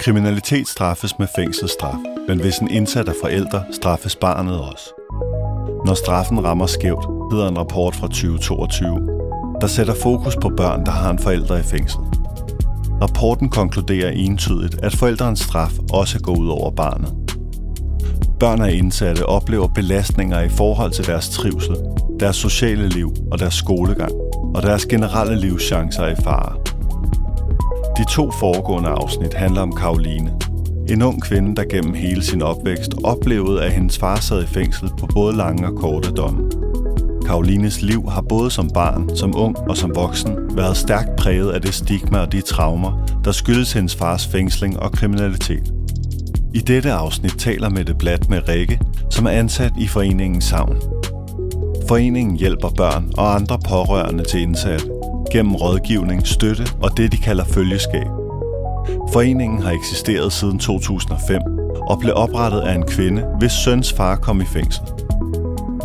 Kriminalitet 0.00 0.68
straffes 0.68 1.18
med 1.18 1.26
fængselsstraf, 1.36 1.94
men 2.28 2.40
hvis 2.40 2.58
en 2.58 2.70
indsat 2.70 3.08
er 3.08 3.12
forældre, 3.22 3.64
straffes 3.72 4.16
barnet 4.16 4.60
også. 4.60 4.84
Når 5.86 5.94
straffen 5.94 6.44
rammer 6.44 6.66
skævt, 6.66 7.06
hedder 7.32 7.48
en 7.48 7.58
rapport 7.58 7.96
fra 7.96 8.06
2022, 8.06 9.00
der 9.60 9.66
sætter 9.66 9.94
fokus 9.94 10.36
på 10.42 10.48
børn, 10.56 10.86
der 10.86 10.90
har 10.90 11.10
en 11.10 11.18
forælder 11.18 11.56
i 11.56 11.62
fængsel. 11.62 12.00
Rapporten 13.02 13.48
konkluderer 13.48 14.10
entydigt, 14.10 14.74
at 14.82 14.96
forældrens 14.96 15.40
straf 15.40 15.72
også 15.92 16.20
går 16.20 16.36
ud 16.38 16.48
over 16.48 16.70
barnet. 16.70 17.14
Børn 18.40 18.60
af 18.62 18.72
indsatte 18.72 19.26
oplever 19.26 19.68
belastninger 19.68 20.40
i 20.40 20.48
forhold 20.48 20.92
til 20.92 21.06
deres 21.06 21.28
trivsel, 21.28 21.76
deres 22.20 22.36
sociale 22.36 22.88
liv 22.88 23.14
og 23.32 23.38
deres 23.38 23.54
skolegang, 23.54 24.12
og 24.54 24.62
deres 24.62 24.86
generelle 24.86 25.36
livschancer 25.36 26.02
er 26.02 26.12
i 26.12 26.22
fare. 26.24 26.59
De 28.00 28.04
to 28.04 28.30
foregående 28.30 28.88
afsnit 28.88 29.34
handler 29.34 29.60
om 29.60 29.72
Karoline, 29.72 30.30
en 30.88 31.02
ung 31.02 31.22
kvinde, 31.22 31.56
der 31.56 31.64
gennem 31.70 31.94
hele 31.94 32.22
sin 32.22 32.42
opvækst 32.42 32.94
oplevede, 33.04 33.64
at 33.64 33.72
hendes 33.72 33.98
far 33.98 34.16
sad 34.16 34.42
i 34.42 34.46
fængsel 34.46 34.90
på 34.98 35.06
både 35.06 35.36
lange 35.36 35.66
og 35.66 35.76
korte 35.76 36.10
domme. 36.10 36.50
Karolines 37.26 37.82
liv 37.82 38.08
har 38.08 38.20
både 38.20 38.50
som 38.50 38.70
barn, 38.74 39.16
som 39.16 39.36
ung 39.36 39.58
og 39.58 39.76
som 39.76 39.94
voksen 39.94 40.36
været 40.56 40.76
stærkt 40.76 41.16
præget 41.18 41.50
af 41.50 41.62
det 41.62 41.74
stigma 41.74 42.18
og 42.18 42.32
de 42.32 42.40
traumer, 42.40 43.06
der 43.24 43.32
skyldes 43.32 43.72
hendes 43.72 43.96
fars 43.96 44.26
fængsling 44.26 44.78
og 44.78 44.92
kriminalitet. 44.92 45.72
I 46.54 46.58
dette 46.58 46.92
afsnit 46.92 47.34
taler 47.38 47.68
Mette 47.68 47.94
Blatt 47.94 48.30
med 48.30 48.48
Rikke, 48.48 48.80
som 49.10 49.26
er 49.26 49.30
ansat 49.30 49.72
i 49.78 49.86
foreningen 49.86 50.40
Savn. 50.40 50.76
Foreningen 51.88 52.36
hjælper 52.36 52.68
børn 52.68 53.12
og 53.18 53.34
andre 53.34 53.58
pårørende 53.68 54.24
til 54.24 54.40
indsatte 54.40 54.99
gennem 55.32 55.54
rådgivning, 55.54 56.26
støtte 56.26 56.64
og 56.82 56.96
det, 56.96 57.12
de 57.12 57.16
kalder 57.16 57.44
følgeskab. 57.44 58.06
Foreningen 59.12 59.62
har 59.62 59.70
eksisteret 59.70 60.32
siden 60.32 60.58
2005 60.58 61.42
og 61.90 61.98
blev 61.98 62.12
oprettet 62.16 62.60
af 62.60 62.74
en 62.74 62.86
kvinde, 62.86 63.22
hvis 63.38 63.52
søns 63.52 63.92
far 63.92 64.16
kom 64.16 64.40
i 64.40 64.44
fængsel. 64.44 64.82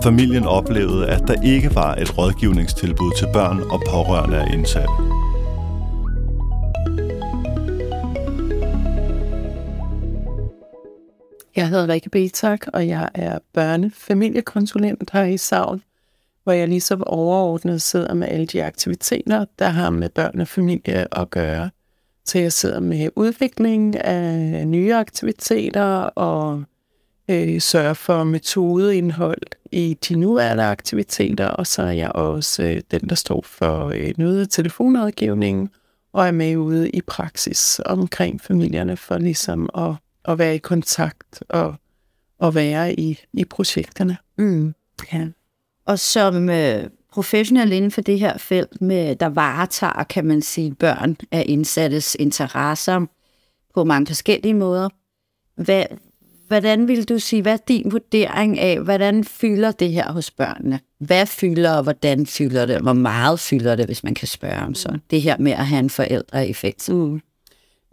Familien 0.03 0.45
oplevede, 0.45 1.08
at 1.08 1.22
der 1.28 1.42
ikke 1.42 1.75
var 1.75 1.95
et 1.95 2.17
rådgivningstilbud 2.17 3.11
til 3.17 3.28
børn 3.33 3.59
og 3.59 3.81
pårørende 3.89 4.38
af 4.38 4.53
indsatte. 4.53 4.94
Jeg 11.55 11.70
hedder 11.70 11.88
Rikke 11.88 12.09
Betak, 12.09 12.67
og 12.73 12.88
jeg 12.88 13.09
er 13.14 13.39
børnefamiliekonsulent 13.53 15.09
her 15.14 15.23
i 15.23 15.38
Savn, 15.38 15.81
hvor 16.46 16.54
jeg 16.54 16.68
ligesom 16.68 17.04
overordnet 17.04 17.82
sidder 17.82 18.14
med 18.14 18.28
alle 18.28 18.46
de 18.46 18.64
aktiviteter, 18.64 19.46
der 19.60 19.70
har 19.70 19.90
med 19.90 20.10
børn 20.10 20.40
og 20.40 20.48
familie 20.48 21.20
at 21.20 21.30
gøre. 21.30 21.70
Så 22.26 22.40
jeg 22.40 22.54
sidder 22.54 22.80
med 22.80 23.10
udvikling 23.16 23.98
af 23.98 24.68
nye 24.68 24.96
aktiviteter 24.96 25.84
og 26.04 26.64
øh, 27.30 27.62
sørger 27.62 27.94
for 27.94 28.23
metodeindhold 28.23 29.42
i 29.72 29.98
de 30.10 30.16
nuværende 30.16 30.64
aktiviteter, 30.64 31.48
og 31.48 31.68
så 31.68 31.82
er 31.82 31.92
jeg 31.92 32.12
også 32.12 32.64
øh, 32.64 32.82
den, 32.92 33.10
der 33.10 33.16
står 33.16 33.42
for 33.48 33.92
øh, 33.96 34.14
noget 34.18 34.50
telefonrådgivning 34.50 35.72
og 36.14 36.28
er 36.28 36.32
med 36.32 36.58
ude 36.58 36.90
i 36.90 37.02
praksis 37.02 37.82
omkring 37.86 38.42
familierne 38.42 38.98
for 38.98 39.18
ligesom 39.18 39.70
at, 39.78 39.94
at 40.26 40.40
være 40.40 40.56
i 40.56 40.58
kontakt 40.58 41.44
og, 41.50 41.76
og 42.40 42.56
være 42.56 43.00
i, 43.00 43.20
i 43.34 43.46
projekterne. 43.46 44.18
Mm. 44.38 44.73
Ja. 45.14 45.28
Og 45.86 46.00
som 46.00 46.50
øh, 46.50 46.83
professionel 47.11 47.72
inden 47.72 47.91
for 47.91 48.02
det 48.02 48.19
her 48.19 48.38
felt, 48.38 48.81
med, 48.81 49.16
der 49.16 49.25
varetager, 49.25 50.03
kan 50.03 50.25
man 50.25 50.42
sige, 50.42 50.75
børn 50.75 51.17
af 51.31 51.45
indsattes 51.47 52.16
interesser 52.19 53.05
på 53.73 53.83
mange 53.83 54.08
forskellige 54.08 54.53
måder. 54.53 54.89
Hvad, 55.55 55.83
hvordan 56.47 56.88
vil 56.88 57.09
du 57.09 57.19
sige, 57.19 57.42
hvad 57.42 57.53
er 57.53 57.58
din 57.67 57.92
vurdering 57.92 58.59
af, 58.59 58.80
hvordan 58.80 59.23
fylder 59.23 59.71
det 59.71 59.92
her 59.92 60.11
hos 60.11 60.32
børnene? 60.32 60.80
Hvad 60.99 61.26
fylder, 61.26 61.71
og 61.71 61.83
hvordan 61.83 62.26
fylder 62.26 62.65
det? 62.65 62.81
Hvor 62.81 62.93
meget 62.93 63.39
fylder 63.39 63.76
det, 63.76 63.86
hvis 63.86 64.04
man 64.04 64.14
kan 64.14 64.27
spørge 64.27 64.61
om 64.61 64.76
så? 64.76 64.99
Det 65.11 65.21
her 65.21 65.37
med 65.37 65.52
at 65.52 65.65
have 65.65 65.80
en 65.80 65.89
forældre 65.89 66.48
i 66.48 66.54
fængsel. 66.54 66.95
Mm. 66.95 67.21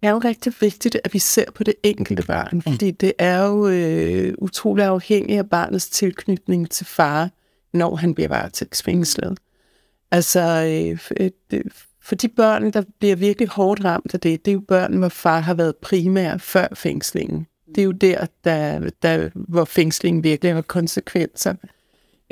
Det 0.00 0.08
er 0.08 0.10
jo 0.10 0.18
rigtig 0.18 0.52
vigtigt, 0.60 0.96
at 1.04 1.14
vi 1.14 1.18
ser 1.18 1.44
på 1.54 1.64
det 1.64 1.74
enkelte 1.82 2.22
barn, 2.22 2.62
fordi 2.62 2.90
det 2.90 3.12
er 3.18 3.44
jo 3.44 3.68
øh, 3.68 4.34
utrolig 4.38 4.84
afhængigt 4.84 5.38
af 5.38 5.50
barnets 5.50 5.88
tilknytning 5.88 6.70
til 6.70 6.86
far 6.86 7.30
når 7.72 7.96
han 7.96 8.14
bliver 8.14 8.28
varetægtsfængslet. 8.28 9.38
Altså, 10.10 10.40
øh, 10.40 11.30
øh 11.50 11.60
for 12.04 12.14
de 12.14 12.28
børn, 12.28 12.70
der 12.70 12.82
bliver 12.98 13.16
virkelig 13.16 13.48
hårdt 13.48 13.84
ramt 13.84 14.14
af 14.14 14.20
det, 14.20 14.44
det 14.44 14.50
er 14.50 14.54
jo 14.54 14.62
børn, 14.68 14.96
hvor 14.96 15.08
far 15.08 15.40
har 15.40 15.54
været 15.54 15.76
primær 15.76 16.36
før 16.36 16.66
fængslingen. 16.74 17.46
Det 17.74 17.78
er 17.78 17.84
jo 17.84 17.92
der, 17.92 18.26
der, 18.44 18.90
der 19.02 19.28
hvor 19.34 19.64
fængslingen 19.64 20.24
virkelig 20.24 20.54
har 20.54 20.62
konsekvenser. 20.62 21.54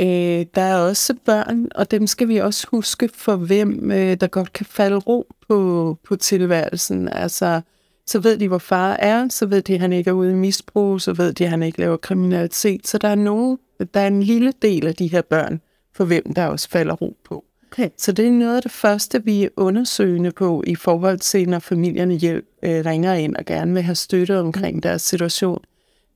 Øh, 0.00 0.46
der 0.54 0.62
er 0.62 0.76
også 0.76 1.14
børn, 1.24 1.68
og 1.74 1.90
dem 1.90 2.06
skal 2.06 2.28
vi 2.28 2.36
også 2.36 2.66
huske, 2.70 3.10
for 3.14 3.36
hvem 3.36 3.90
øh, 3.90 4.16
der 4.20 4.26
godt 4.26 4.52
kan 4.52 4.66
falde 4.66 4.96
ro 4.96 5.26
på, 5.48 5.98
på 6.04 6.16
tilværelsen. 6.16 7.08
Altså, 7.08 7.60
så 8.06 8.18
ved 8.18 8.38
de, 8.38 8.48
hvor 8.48 8.58
far 8.58 8.92
er, 8.92 9.28
så 9.28 9.46
ved 9.46 9.62
de, 9.62 9.74
at 9.74 9.80
han 9.80 9.92
ikke 9.92 10.10
er 10.10 10.14
ude 10.14 10.30
i 10.30 10.34
misbrug, 10.34 11.00
så 11.00 11.12
ved 11.12 11.32
de, 11.32 11.44
at 11.44 11.50
han 11.50 11.62
ikke 11.62 11.78
laver 11.78 11.96
kriminalitet. 11.96 12.86
Så 12.86 12.98
der 12.98 13.08
er 13.08 13.14
nogen, 13.14 13.58
der 13.84 14.00
er 14.00 14.06
en 14.06 14.22
lille 14.22 14.52
del 14.62 14.86
af 14.86 14.94
de 14.94 15.06
her 15.06 15.22
børn, 15.22 15.60
for 15.94 16.04
hvem 16.04 16.34
der 16.34 16.46
også 16.46 16.68
falder 16.68 16.94
ro 16.94 17.16
på. 17.24 17.44
Okay. 17.72 17.88
Så 17.96 18.12
det 18.12 18.26
er 18.26 18.30
noget 18.30 18.56
af 18.56 18.62
det 18.62 18.70
første, 18.70 19.24
vi 19.24 19.44
er 19.44 19.48
undersøgende 19.56 20.30
på 20.30 20.62
i 20.66 20.74
forhold 20.74 21.18
til, 21.18 21.48
når 21.48 21.58
familierne 21.58 22.14
hjælp, 22.14 22.44
øh, 22.62 22.84
ringer 22.86 23.14
ind 23.14 23.36
og 23.36 23.44
gerne 23.44 23.74
vil 23.74 23.82
have 23.82 23.94
støtte 23.94 24.38
omkring 24.38 24.74
mm. 24.74 24.80
deres 24.80 25.02
situation. 25.02 25.58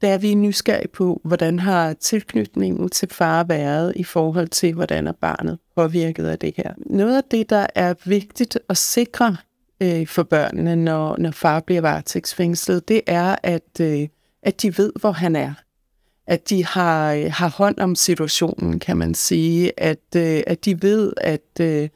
Der 0.01 0.09
er 0.09 0.19
vi 0.19 0.35
nysgerrige 0.35 0.89
på, 0.89 1.21
hvordan 1.25 1.59
har 1.59 1.93
tilknytningen 1.93 2.89
til 2.89 3.09
far 3.09 3.45
været 3.45 3.93
i 3.97 4.05
forhold 4.05 4.49
til, 4.49 4.75
hvordan 4.75 5.07
er 5.07 5.13
barnet 5.13 5.59
påvirket 5.77 6.27
af 6.27 6.39
det 6.39 6.55
her. 6.57 6.73
Noget 6.87 7.17
af 7.17 7.23
det, 7.31 7.51
der 7.51 7.67
er 7.75 7.95
vigtigt 8.05 8.59
at 8.69 8.77
sikre 8.77 9.37
øh, 9.81 10.07
for 10.07 10.23
børnene, 10.23 10.77
når, 10.77 11.17
når 11.19 11.31
far 11.31 11.61
bliver 11.61 11.81
varetægtsfængslet, 11.81 12.89
det 12.89 13.01
er, 13.07 13.37
at, 13.43 13.81
øh, 13.81 14.09
at 14.43 14.63
de 14.63 14.79
ved, 14.79 14.93
hvor 15.01 15.13
han 15.13 15.37
er 15.37 15.55
at 16.27 16.51
de 16.51 16.65
har, 16.65 17.13
øh, 17.13 17.33
har 17.33 17.49
hånd 17.49 17.79
om 17.79 17.95
situationen, 17.95 18.79
kan 18.79 18.97
man 18.97 19.15
sige. 19.15 19.81
At, 19.81 20.17
øh, 20.17 20.43
at 20.47 20.65
de 20.65 20.83
ved, 20.83 21.13
at 21.17 21.61
øh, 21.61 21.89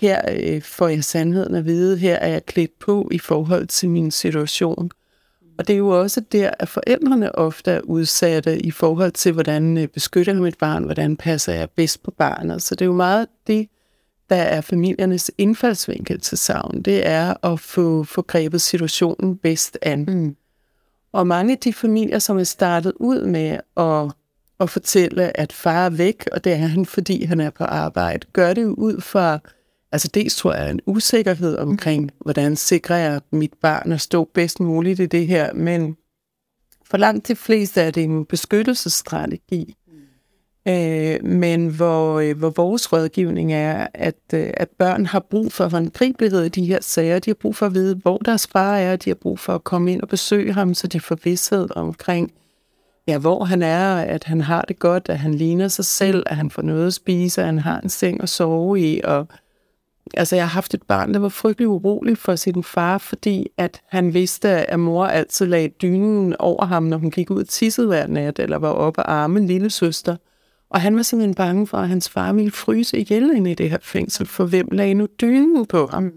her 0.00 0.20
øh, 0.38 0.62
får 0.62 0.88
jeg 0.88 1.04
sandheden 1.04 1.54
at 1.54 1.64
vide, 1.64 1.98
her 1.98 2.14
er 2.14 2.28
jeg 2.28 2.46
klædt 2.46 2.78
på 2.78 3.08
i 3.12 3.18
forhold 3.18 3.66
til 3.66 3.90
min 3.90 4.10
situation. 4.10 4.90
Og 5.58 5.68
det 5.68 5.74
er 5.74 5.78
jo 5.78 5.88
også 5.88 6.20
der, 6.32 6.50
at 6.58 6.68
forældrene 6.68 7.34
ofte 7.34 7.70
er 7.70 7.80
udsatte 7.80 8.58
i 8.58 8.70
forhold 8.70 9.12
til, 9.12 9.32
hvordan 9.32 9.78
øh, 9.78 9.88
beskytter 9.88 10.32
jeg 10.32 10.42
mit 10.42 10.58
barn, 10.58 10.84
hvordan 10.84 11.16
passer 11.16 11.52
jeg 11.52 11.70
bedst 11.70 12.02
på 12.02 12.10
barnet. 12.10 12.62
Så 12.62 12.74
det 12.74 12.82
er 12.82 12.86
jo 12.86 12.92
meget 12.92 13.26
det, 13.46 13.68
der 14.30 14.36
er 14.36 14.60
familiernes 14.60 15.30
indfaldsvinkel 15.38 16.20
til 16.20 16.38
savn. 16.38 16.82
Det 16.82 17.06
er 17.06 17.46
at 17.46 17.60
få, 17.60 18.04
få 18.04 18.22
grebet 18.22 18.60
situationen 18.60 19.36
bedst 19.36 19.78
an. 19.82 20.04
Mm. 20.04 20.36
Og 21.12 21.26
mange 21.26 21.52
af 21.52 21.58
de 21.58 21.72
familier, 21.72 22.18
som 22.18 22.38
er 22.38 22.44
startet 22.44 22.92
ud 22.96 23.24
med 23.26 23.58
at, 23.76 24.12
at 24.60 24.70
fortælle, 24.70 25.36
at 25.36 25.52
far 25.52 25.86
er 25.86 25.90
væk, 25.90 26.28
og 26.32 26.44
det 26.44 26.52
er 26.52 26.56
han, 26.56 26.86
fordi 26.86 27.24
han 27.24 27.40
er 27.40 27.50
på 27.50 27.64
arbejde, 27.64 28.26
gør 28.32 28.54
det 28.54 28.62
jo 28.62 28.74
ud 28.74 29.00
fra, 29.00 29.38
altså 29.92 30.08
dels 30.14 30.36
tror 30.36 30.54
jeg, 30.54 30.70
en 30.70 30.80
usikkerhed 30.86 31.58
omkring, 31.58 32.10
hvordan 32.20 32.56
sikrer 32.56 32.96
jeg 32.96 33.20
mit 33.32 33.52
barn 33.62 33.92
at 33.92 34.00
stå 34.00 34.24
bedst 34.34 34.60
muligt 34.60 35.00
i 35.00 35.06
det 35.06 35.26
her, 35.26 35.52
men 35.52 35.96
for 36.90 36.96
langt 36.96 37.28
de 37.28 37.36
fleste 37.36 37.80
er 37.80 37.90
det 37.90 38.04
en 38.04 38.24
beskyttelsesstrategi. 38.24 39.76
Øh, 40.68 41.24
men 41.24 41.68
hvor, 41.68 42.20
øh, 42.20 42.38
hvor 42.38 42.50
vores 42.50 42.92
rådgivning 42.92 43.52
er, 43.52 43.86
at, 43.94 44.14
øh, 44.34 44.50
at 44.54 44.68
børn 44.78 45.06
har 45.06 45.20
brug 45.20 45.52
for 45.52 45.68
håndgribelighed 45.68 46.44
i 46.44 46.48
de 46.48 46.66
her 46.66 46.78
sager. 46.80 47.18
De 47.18 47.30
har 47.30 47.34
brug 47.34 47.56
for 47.56 47.66
at 47.66 47.74
vide, 47.74 47.94
hvor 47.94 48.18
deres 48.18 48.46
far 48.46 48.76
er. 48.76 48.96
De 48.96 49.10
har 49.10 49.14
brug 49.14 49.38
for 49.38 49.54
at 49.54 49.64
komme 49.64 49.92
ind 49.92 50.02
og 50.02 50.08
besøge 50.08 50.52
ham, 50.52 50.74
så 50.74 50.86
de 50.86 51.00
får 51.00 51.18
vidsthed 51.24 51.68
omkring, 51.76 52.32
ja, 53.08 53.18
hvor 53.18 53.44
han 53.44 53.62
er, 53.62 53.94
at 53.94 54.24
han 54.24 54.40
har 54.40 54.62
det 54.62 54.78
godt, 54.78 55.08
at 55.08 55.18
han 55.18 55.34
ligner 55.34 55.68
sig 55.68 55.84
selv, 55.84 56.22
at 56.26 56.36
han 56.36 56.50
får 56.50 56.62
noget 56.62 56.86
at 56.86 56.94
spise, 56.94 57.40
at 57.40 57.46
han 57.46 57.58
har 57.58 57.80
en 57.80 57.88
seng 57.88 58.22
at 58.22 58.28
sove 58.28 58.80
i. 58.80 59.00
Og, 59.04 59.26
altså, 60.14 60.36
jeg 60.36 60.44
har 60.44 60.54
haft 60.54 60.74
et 60.74 60.82
barn, 60.82 61.14
der 61.14 61.20
var 61.20 61.28
frygtelig 61.28 61.68
urolig 61.68 62.18
for 62.18 62.36
sin 62.36 62.62
far, 62.64 62.98
fordi 62.98 63.48
at 63.58 63.80
han 63.88 64.14
vidste, 64.14 64.48
at 64.48 64.80
mor 64.80 65.06
altid 65.06 65.46
lagde 65.46 65.68
dynen 65.68 66.36
over 66.38 66.64
ham, 66.64 66.82
når 66.82 66.96
hun 66.96 67.10
gik 67.10 67.30
ud 67.30 67.40
og 67.40 67.48
tissede 67.48 67.86
hver 67.86 68.06
nat, 68.06 68.38
eller 68.38 68.56
var 68.58 68.70
oppe 68.70 69.02
og 69.02 69.12
arme 69.12 69.46
lille 69.46 69.70
søster. 69.70 70.16
Og 70.72 70.80
han 70.80 70.96
var 70.96 71.02
simpelthen 71.02 71.34
bange 71.34 71.66
for, 71.66 71.78
at 71.78 71.88
hans 71.88 72.08
far 72.08 72.32
ville 72.32 72.50
fryse 72.50 72.98
ihjel 72.98 73.30
inde 73.36 73.50
i 73.50 73.54
det 73.54 73.70
her 73.70 73.78
fængsel, 73.82 74.26
for 74.26 74.44
hvem 74.44 74.68
lagde 74.72 74.94
nu 74.94 75.06
dynen 75.20 75.66
på 75.66 75.86
ham? 75.86 76.12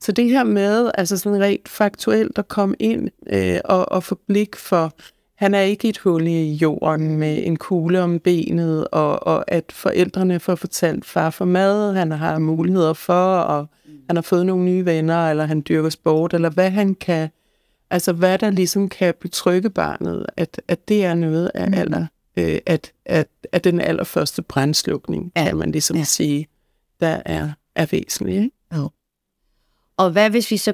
Så 0.00 0.12
det 0.12 0.30
her 0.30 0.44
med, 0.44 0.90
altså 0.94 1.16
sådan 1.16 1.40
rent 1.40 1.68
faktuelt 1.68 2.38
at 2.38 2.48
komme 2.48 2.76
ind 2.78 3.08
øh, 3.26 3.58
og, 3.64 3.92
og 3.92 4.02
få 4.02 4.18
blik 4.26 4.56
for, 4.56 4.92
han 5.36 5.54
er 5.54 5.60
ikke 5.60 5.88
et 5.88 5.98
hul 5.98 6.26
i 6.26 6.52
jorden 6.52 7.18
med 7.18 7.46
en 7.46 7.56
kugle 7.56 8.02
om 8.02 8.18
benet, 8.18 8.88
og, 8.88 9.26
og 9.26 9.44
at 9.52 9.64
forældrene 9.72 10.40
får 10.40 10.54
fortalt 10.54 11.04
far 11.04 11.30
for 11.30 11.44
mad, 11.44 11.94
han 11.94 12.10
har 12.10 12.38
muligheder 12.38 12.92
for, 12.92 13.36
og 13.36 13.66
han 14.06 14.16
har 14.16 14.22
fået 14.22 14.46
nogle 14.46 14.64
nye 14.64 14.84
venner, 14.84 15.30
eller 15.30 15.44
han 15.44 15.62
dyrker 15.68 15.90
sport, 15.90 16.34
eller 16.34 16.50
hvad 16.50 16.70
han 16.70 16.94
kan 16.94 17.28
Altså 17.90 18.12
hvad 18.12 18.38
der 18.38 18.50
ligesom 18.50 18.88
kan 18.88 19.14
betrygge 19.20 19.70
barnet, 19.70 20.26
at, 20.36 20.60
at 20.68 20.88
det 20.88 21.04
er 21.04 21.14
noget 21.14 21.50
af, 21.54 21.68
mm. 21.68 21.74
aller, 21.74 22.06
øh, 22.36 22.58
at, 22.66 22.92
at, 23.04 23.28
at 23.52 23.64
den 23.64 23.80
allerførste 23.80 24.42
brændslukning, 24.42 25.32
ja. 25.36 25.44
kan 25.44 25.56
man 25.56 25.72
ligesom 25.72 25.96
ja. 25.96 26.04
sige, 26.04 26.46
der 27.00 27.22
er, 27.24 27.50
er 27.74 27.86
væsentlig. 27.90 28.34
Ikke? 28.36 28.50
Jo. 28.76 28.90
Og 29.96 30.10
hvad 30.10 30.30
hvis 30.30 30.50
vi 30.50 30.56
så 30.56 30.72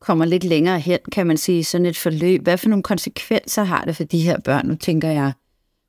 kommer 0.00 0.24
lidt 0.24 0.44
længere 0.44 0.80
hen, 0.80 0.98
kan 1.12 1.26
man 1.26 1.36
sige, 1.36 1.64
sådan 1.64 1.86
et 1.86 1.96
forløb. 1.96 2.42
Hvad 2.42 2.58
for 2.58 2.68
nogle 2.68 2.82
konsekvenser 2.82 3.62
har 3.62 3.84
det 3.84 3.96
for 3.96 4.04
de 4.04 4.20
her 4.20 4.40
børn? 4.40 4.66
Nu 4.66 4.74
tænker 4.74 5.08
jeg 5.10 5.32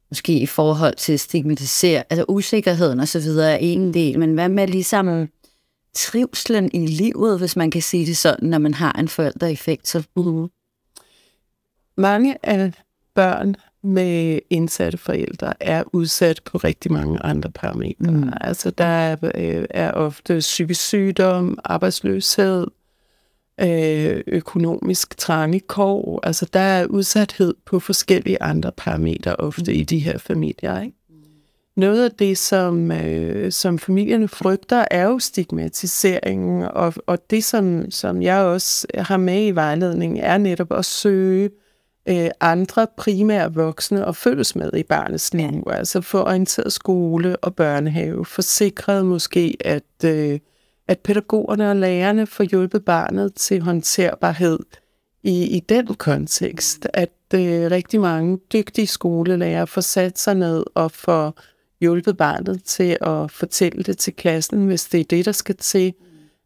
måske 0.09 0.39
i 0.39 0.45
forhold 0.45 0.95
til 0.95 1.19
stigmatisere, 1.19 2.03
altså 2.09 2.25
usikkerheden 2.27 2.99
og 2.99 3.07
så 3.07 3.19
videre 3.19 3.51
er 3.51 3.57
en 3.57 3.93
del, 3.93 4.19
men 4.19 4.33
hvad 4.33 4.49
med 4.49 4.67
ligesom 4.67 5.27
trivslen 5.93 6.69
i 6.73 6.87
livet, 6.87 7.39
hvis 7.39 7.55
man 7.55 7.71
kan 7.71 7.81
sige 7.81 8.05
det 8.05 8.17
sådan, 8.17 8.49
når 8.49 8.57
man 8.57 8.73
har 8.73 8.91
en 8.91 9.07
forælder 9.07 9.47
i 9.47 9.55
fængsel? 9.55 10.05
Mm. 10.15 10.47
Mange 11.97 12.37
af 12.45 12.71
børn 13.15 13.55
med 13.83 14.39
indsatte 14.49 14.97
forældre 14.97 15.53
er 15.59 15.83
udsat 15.93 16.41
på 16.45 16.57
rigtig 16.57 16.91
mange 16.91 17.19
andre 17.23 17.51
parametre. 17.51 18.11
Mm. 18.11 18.33
Altså 18.41 18.69
der 18.69 18.85
er, 18.85 19.15
øh, 19.35 19.65
er 19.69 19.91
ofte 19.91 20.39
psykisk 20.39 20.81
sygdom, 20.81 21.57
arbejdsløshed, 21.63 22.67
øh, 23.61 24.23
økonomisk 24.27 25.17
trange 25.17 25.59
kår. 25.59 26.19
Altså 26.23 26.47
der 26.53 26.59
er 26.59 26.85
udsathed 26.85 27.53
på 27.65 27.79
forskellige 27.79 28.43
andre 28.43 28.71
parametre 28.77 29.35
ofte 29.35 29.71
mm. 29.71 29.79
i 29.79 29.83
de 29.83 29.99
her 29.99 30.17
familier. 30.17 30.81
Ikke? 30.81 30.97
Noget 31.75 32.05
af 32.05 32.11
det, 32.11 32.37
som, 32.37 32.91
øh, 32.91 33.51
som 33.51 33.79
familierne 33.79 34.27
frygter, 34.27 34.85
er 34.91 35.03
jo 35.03 35.19
stigmatiseringen, 35.19 36.63
og, 36.63 36.93
og 37.07 37.29
det, 37.29 37.43
som, 37.43 37.91
som 37.91 38.21
jeg 38.21 38.39
også 38.39 38.87
har 38.95 39.17
med 39.17 39.45
i 39.45 39.51
vejledningen, 39.51 40.19
er 40.19 40.37
netop 40.37 40.71
at 40.71 40.85
søge 40.85 41.43
øh, 41.43 41.49
andre 42.39 42.87
primære 42.97 43.53
voksne 43.53 44.05
og 44.05 44.15
følges 44.15 44.55
med 44.55 44.73
i 44.73 44.83
barnets 44.83 45.33
liv. 45.33 45.63
Ja. 45.67 45.73
Altså 45.73 46.01
få 46.01 46.23
orienteret 46.23 46.73
skole 46.73 47.35
og 47.37 47.55
børnehave, 47.55 48.25
forsikret 48.25 49.05
måske, 49.05 49.57
at, 49.59 49.83
øh, 50.05 50.39
at 50.87 50.99
pædagogerne 50.99 51.69
og 51.69 51.75
lærerne 51.75 52.27
får 52.27 52.43
hjulpet 52.43 52.85
barnet 52.85 53.33
til 53.35 53.61
håndterbarhed 53.61 54.59
i, 55.23 55.57
i 55.57 55.59
den 55.59 55.87
kontekst, 55.87 56.87
at 56.93 57.13
øh, 57.33 57.71
rigtig 57.71 57.99
mange 57.99 58.37
dygtige 58.53 58.87
skolelærer 58.87 59.65
får 59.65 59.81
sat 59.81 60.19
sig 60.19 60.35
ned 60.35 60.63
og 60.75 60.91
får 60.91 61.39
hjulpet 61.81 62.17
barnet 62.17 62.63
til 62.63 62.97
at 63.01 63.31
fortælle 63.31 63.83
det 63.83 63.97
til 63.97 64.13
klassen, 64.13 64.65
hvis 64.65 64.85
det 64.85 64.99
er 64.99 65.03
det, 65.03 65.25
der 65.25 65.31
skal 65.31 65.55
til. 65.55 65.93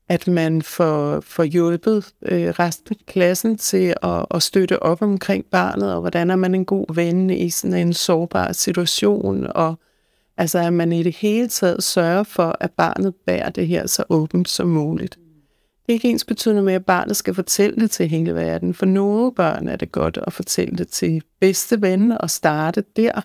At 0.09 0.27
man 0.27 0.61
får, 0.61 1.19
får 1.19 1.43
hjulpet 1.43 2.13
øh, 2.21 2.47
resten 2.47 2.95
af 2.99 3.05
klassen 3.05 3.57
til 3.57 3.93
at, 4.03 4.25
at 4.31 4.43
støtte 4.43 4.83
op 4.83 5.01
omkring 5.01 5.45
barnet, 5.45 5.93
og 5.93 6.01
hvordan 6.01 6.29
er 6.29 6.35
man 6.35 6.55
en 6.55 6.65
god 6.65 6.95
ven 6.95 7.29
i 7.29 7.49
sådan 7.49 7.87
en 7.87 7.93
sårbar 7.93 8.51
situation, 8.51 9.47
og 9.55 9.79
altså 10.37 10.59
at 10.59 10.73
man 10.73 10.91
i 10.91 11.03
det 11.03 11.15
hele 11.15 11.47
taget 11.47 11.83
sørger 11.83 12.23
for, 12.23 12.57
at 12.59 12.71
barnet 12.71 13.15
bærer 13.25 13.49
det 13.49 13.67
her 13.67 13.87
så 13.87 14.03
åbent 14.09 14.49
som 14.49 14.67
muligt. 14.67 15.17
Det 15.85 15.93
er 15.93 15.93
ikke 15.93 16.09
ens 16.09 16.25
betydende 16.25 16.61
med, 16.61 16.73
at 16.73 16.85
barnet 16.85 17.15
skal 17.15 17.33
fortælle 17.33 17.75
det 17.75 17.91
til 17.91 18.07
hele 18.07 18.35
verden. 18.35 18.73
For 18.73 18.85
nogle 18.85 19.31
børn 19.31 19.67
er 19.67 19.75
det 19.75 19.91
godt 19.91 20.19
at 20.27 20.33
fortælle 20.33 20.77
det 20.77 20.87
til 20.87 21.21
bedste 21.39 21.81
ven 21.81 22.11
og 22.11 22.29
starte 22.29 22.83
der 22.95 23.21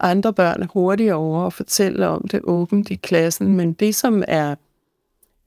andre 0.00 0.32
børn 0.32 0.62
er 0.62 0.66
hurtigere 0.66 1.14
over 1.14 1.46
at 1.46 1.52
fortælle 1.52 2.08
om 2.08 2.28
det 2.28 2.40
åbent 2.44 2.90
i 2.90 2.94
klassen, 2.94 3.56
men 3.56 3.72
det 3.72 3.94
som 3.94 4.24
er, 4.28 4.54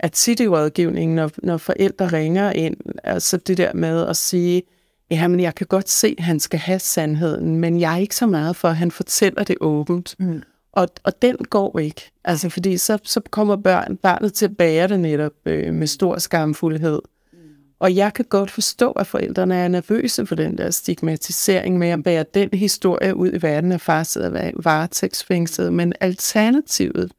er 0.03 0.07
tit 0.07 0.39
i 0.39 0.47
rådgivningen, 0.47 1.15
når, 1.15 1.31
når 1.43 1.57
forældre 1.57 2.07
ringer 2.07 2.51
ind, 2.51 2.77
altså 3.03 3.37
det 3.37 3.57
der 3.57 3.73
med 3.73 4.07
at 4.07 4.17
sige, 4.17 4.63
ja, 5.11 5.27
men 5.27 5.39
jeg 5.39 5.55
kan 5.55 5.67
godt 5.67 5.89
se, 5.89 6.15
at 6.17 6.23
han 6.23 6.39
skal 6.39 6.59
have 6.59 6.79
sandheden, 6.79 7.55
men 7.55 7.79
jeg 7.79 7.93
er 7.93 7.97
ikke 7.97 8.15
så 8.15 8.25
meget 8.25 8.55
for, 8.55 8.67
at 8.67 8.75
han 8.75 8.91
fortæller 8.91 9.43
det 9.43 9.55
åbent. 9.61 10.15
Mm. 10.19 10.41
Og, 10.71 10.87
og 11.03 11.21
den 11.21 11.37
går 11.37 11.79
ikke, 11.79 12.11
altså 12.23 12.49
fordi 12.49 12.77
så, 12.77 12.97
så 13.03 13.21
kommer 13.29 13.55
børn, 13.55 13.97
barnet 13.97 14.33
til 14.33 14.45
at 14.45 14.57
bære 14.57 14.87
det 14.87 14.99
netop 14.99 15.31
øh, 15.45 15.73
med 15.73 15.87
stor 15.87 16.17
skamfuldhed. 16.17 17.01
Og 17.79 17.95
jeg 17.95 18.13
kan 18.13 18.25
godt 18.29 18.51
forstå, 18.51 18.91
at 18.91 19.07
forældrene 19.07 19.55
er 19.55 19.67
nervøse 19.67 20.25
for 20.25 20.35
den 20.35 20.57
der 20.57 20.69
stigmatisering 20.69 21.77
med 21.77 21.87
at 21.87 22.03
bære 22.03 22.25
den 22.33 22.49
historie 22.53 23.15
ud 23.15 23.31
i 23.33 23.41
verden, 23.41 23.71
at 23.71 23.81
far 23.81 24.03
sidder 24.03 24.51
varetægtsfængslet. 24.63 25.73
Men 25.73 25.93
alternativet 25.99 27.11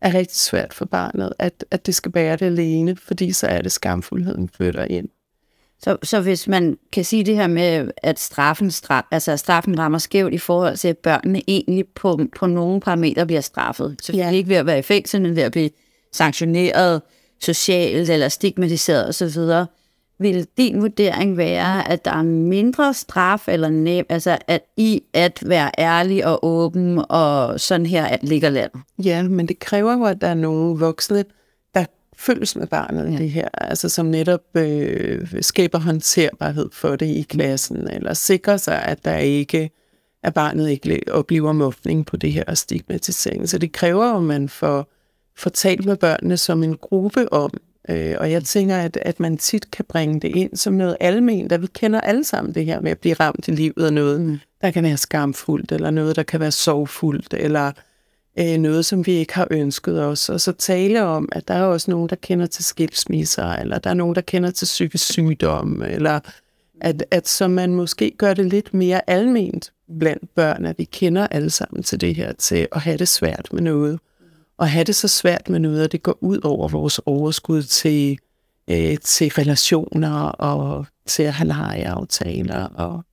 er 0.00 0.14
rigtig 0.14 0.36
svært 0.36 0.74
for 0.74 0.84
barnet, 0.84 1.32
at, 1.38 1.64
at 1.70 1.86
det 1.86 1.94
skal 1.94 2.12
bære 2.12 2.36
det 2.36 2.46
alene, 2.46 2.96
fordi 2.96 3.32
så 3.32 3.46
er 3.46 3.62
det 3.62 3.72
skamfuldheden 3.72 4.48
flytter 4.48 4.84
ind. 4.84 5.08
Så, 5.78 5.96
så 6.02 6.20
hvis 6.20 6.48
man 6.48 6.78
kan 6.92 7.04
sige 7.04 7.24
det 7.24 7.36
her 7.36 7.46
med, 7.46 7.90
at 7.96 8.18
straffen, 8.18 8.70
straf, 8.70 9.02
altså 9.10 9.36
straffen 9.36 9.78
rammer 9.78 9.98
skævt 9.98 10.34
i 10.34 10.38
forhold 10.38 10.76
til, 10.76 10.88
at 10.88 10.98
børnene 10.98 11.42
egentlig 11.48 11.86
på, 11.94 12.20
på 12.36 12.46
nogle 12.46 12.80
parametre 12.80 13.26
bliver 13.26 13.40
straffet. 13.40 13.96
Så 14.02 14.12
ja. 14.12 14.30
ikke 14.30 14.48
ved 14.48 14.56
at 14.56 14.66
være 14.66 14.78
i 14.78 14.82
fængsel, 14.82 15.22
men 15.22 15.36
ved 15.36 15.42
at 15.42 15.52
blive 15.52 15.70
sanktioneret 16.12 17.02
socialt 17.40 18.10
eller 18.10 18.28
stigmatiseret 18.28 19.08
osv., 19.08 19.40
vil 20.18 20.46
din 20.58 20.82
vurdering 20.82 21.36
være, 21.36 21.88
at 21.88 22.04
der 22.04 22.10
er 22.10 22.22
mindre 22.22 22.94
straf 22.94 23.48
eller 23.48 23.68
nem, 23.68 24.06
altså 24.08 24.38
at 24.46 24.62
i 24.76 25.02
at 25.12 25.42
være 25.46 25.70
ærlig 25.78 26.26
og 26.26 26.44
åben 26.44 27.04
og 27.08 27.60
sådan 27.60 27.86
her 27.86 28.04
at 28.04 28.22
ligger 28.22 28.50
land? 28.50 28.70
Ja, 29.04 29.22
men 29.22 29.48
det 29.48 29.58
kræver 29.58 29.92
jo, 29.92 30.04
at 30.04 30.20
der 30.20 30.28
er 30.28 30.34
nogle 30.34 30.78
voksne, 30.78 31.24
der 31.74 31.84
følges 32.16 32.56
med 32.56 32.66
barnet 32.66 33.12
ja. 33.12 33.18
det 33.18 33.30
her, 33.30 33.48
altså 33.54 33.88
som 33.88 34.06
netop 34.06 34.56
øh, 34.56 35.28
skaber 35.40 35.78
håndterbarhed 35.78 36.68
for 36.72 36.96
det 36.96 37.06
i 37.06 37.22
klassen, 37.22 37.90
eller 37.90 38.14
sikrer 38.14 38.56
sig, 38.56 38.82
at 38.82 39.04
der 39.04 39.16
ikke 39.16 39.70
at 40.26 40.34
barnet 40.34 40.70
ikke 40.70 41.00
oplever 41.10 41.52
mobning 41.52 42.06
på 42.06 42.16
det 42.16 42.32
her 42.32 42.54
stigmatisering. 42.54 43.48
Så 43.48 43.58
det 43.58 43.72
kræver, 43.72 44.04
at 44.04 44.22
man 44.22 44.48
får, 44.48 44.92
får 45.36 45.50
talt 45.50 45.84
med 45.84 45.96
børnene 45.96 46.36
som 46.36 46.62
en 46.62 46.76
gruppe 46.76 47.32
om, 47.32 47.50
Øh, 47.88 48.14
og 48.18 48.30
jeg 48.30 48.44
tænker, 48.44 48.76
at, 48.76 48.98
at 49.02 49.20
man 49.20 49.36
tit 49.36 49.70
kan 49.70 49.84
bringe 49.88 50.20
det 50.20 50.36
ind 50.36 50.56
som 50.56 50.72
noget 50.74 50.96
almen, 51.00 51.50
der 51.50 51.58
vi 51.58 51.66
kender 51.66 52.00
alle 52.00 52.24
sammen 52.24 52.54
det 52.54 52.64
her 52.64 52.80
med 52.80 52.90
at 52.90 52.98
blive 52.98 53.14
ramt 53.14 53.48
i 53.48 53.50
livet 53.50 53.86
af 53.86 53.92
noget, 53.92 54.20
mm. 54.20 54.38
der 54.60 54.70
kan 54.70 54.84
være 54.84 54.96
skamfuldt, 54.96 55.72
eller 55.72 55.90
noget, 55.90 56.16
der 56.16 56.22
kan 56.22 56.40
være 56.40 56.50
sorgfuldt, 56.50 57.34
eller 57.34 57.72
øh, 58.38 58.58
noget, 58.58 58.84
som 58.86 59.06
vi 59.06 59.12
ikke 59.12 59.34
har 59.34 59.48
ønsket 59.50 60.04
os. 60.04 60.28
Og 60.28 60.40
så 60.40 60.52
tale 60.52 61.02
om, 61.02 61.28
at 61.32 61.48
der 61.48 61.54
er 61.54 61.62
også 61.62 61.90
nogen, 61.90 62.08
der 62.08 62.16
kender 62.16 62.46
til 62.46 62.64
skilsmisser, 62.64 63.52
eller 63.52 63.78
der 63.78 63.90
er 63.90 63.94
nogen, 63.94 64.14
der 64.14 64.20
kender 64.20 64.50
til 64.50 64.64
psykisk 64.64 65.12
sygdom, 65.12 65.82
eller 65.82 66.20
at, 66.80 67.04
at 67.10 67.28
så 67.28 67.48
man 67.48 67.74
måske 67.74 68.12
gør 68.18 68.34
det 68.34 68.46
lidt 68.46 68.74
mere 68.74 69.10
alment 69.10 69.72
blandt 69.98 70.34
børn, 70.34 70.66
at 70.66 70.78
vi 70.78 70.84
kender 70.84 71.26
alle 71.26 71.50
sammen 71.50 71.82
til 71.82 72.00
det 72.00 72.14
her, 72.14 72.32
til 72.32 72.68
at 72.72 72.80
have 72.80 72.96
det 72.96 73.08
svært 73.08 73.48
med 73.52 73.62
noget 73.62 73.98
at 74.58 74.70
have 74.70 74.84
det 74.84 74.94
så 74.96 75.08
svært 75.08 75.48
med 75.48 75.60
noget, 75.60 75.84
at 75.84 75.92
det 75.92 76.02
går 76.02 76.18
ud 76.20 76.40
over 76.44 76.68
vores 76.68 77.00
overskud 77.06 77.62
til, 77.62 78.18
øh, 78.70 78.98
til 78.98 79.28
relationer 79.28 80.18
og 80.22 80.86
til 81.06 81.22
at 81.22 81.32
have 81.32 81.48
lejeaftaler. 81.48 82.64
Og... 82.64 83.04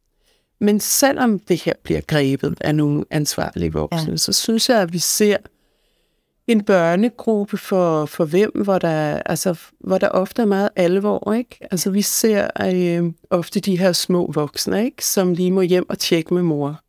Men 0.60 0.80
selvom 0.80 1.40
det 1.40 1.62
her 1.64 1.74
bliver 1.84 2.02
grebet 2.02 2.58
af 2.62 2.76
nogle 2.76 3.06
ansvarlige 3.12 3.74
voksne, 3.74 4.12
ja. 4.12 4.18
så 4.18 4.34
synes 4.34 4.70
jeg, 4.70 4.82
at 4.82 4.94
vi 4.94 5.00
ser 5.00 5.38
en 6.48 6.64
børnegruppe 6.64 7.58
for, 7.58 8.06
for 8.06 8.26
hvem, 8.26 8.52
hvor 8.64 8.80
der, 8.80 9.22
altså, 9.26 9.60
hvor 9.80 9.98
der 9.98 10.10
ofte 10.10 10.42
er 10.42 10.46
meget 10.46 10.70
alvor. 10.76 11.34
Ikke? 11.34 11.58
Altså, 11.72 11.90
vi 11.90 12.02
ser 12.02 12.48
øh, 12.62 13.12
ofte 13.30 13.60
de 13.60 13.78
her 13.78 13.92
små 13.92 14.32
voksne, 14.32 14.86
ikke? 14.86 15.06
som 15.06 15.34
lige 15.34 15.52
må 15.52 15.62
hjem 15.62 15.90
og 15.90 16.00
tjekke 16.00 16.34
med 16.34 16.44
mor 16.44 16.83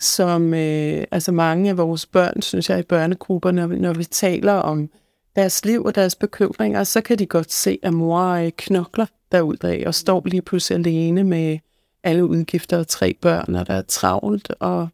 som 0.00 0.54
øh, 0.54 1.04
altså 1.10 1.32
mange 1.32 1.70
af 1.70 1.76
vores 1.76 2.06
børn, 2.06 2.42
synes 2.42 2.70
jeg, 2.70 2.78
i 2.78 2.82
børnegrupper, 2.82 3.50
når, 3.50 3.66
når 3.66 3.92
vi 3.92 4.04
taler 4.04 4.52
om 4.52 4.90
deres 5.36 5.64
liv 5.64 5.84
og 5.84 5.94
deres 5.94 6.14
bekymringer, 6.14 6.84
så 6.84 7.00
kan 7.00 7.18
de 7.18 7.26
godt 7.26 7.52
se, 7.52 7.78
at 7.82 7.94
mor 7.94 8.22
øh, 8.22 8.50
knokler 8.56 9.06
derudad 9.32 9.86
og 9.86 9.94
står 9.94 10.22
lige 10.24 10.42
pludselig 10.42 10.78
alene 10.78 11.24
med 11.24 11.58
alle 12.02 12.26
udgifter 12.26 12.78
og 12.78 12.88
tre 12.88 13.16
børn, 13.20 13.54
og 13.54 13.66
der 13.66 13.74
er 13.74 13.82
travlt. 13.82 14.52
Og, 14.60 14.88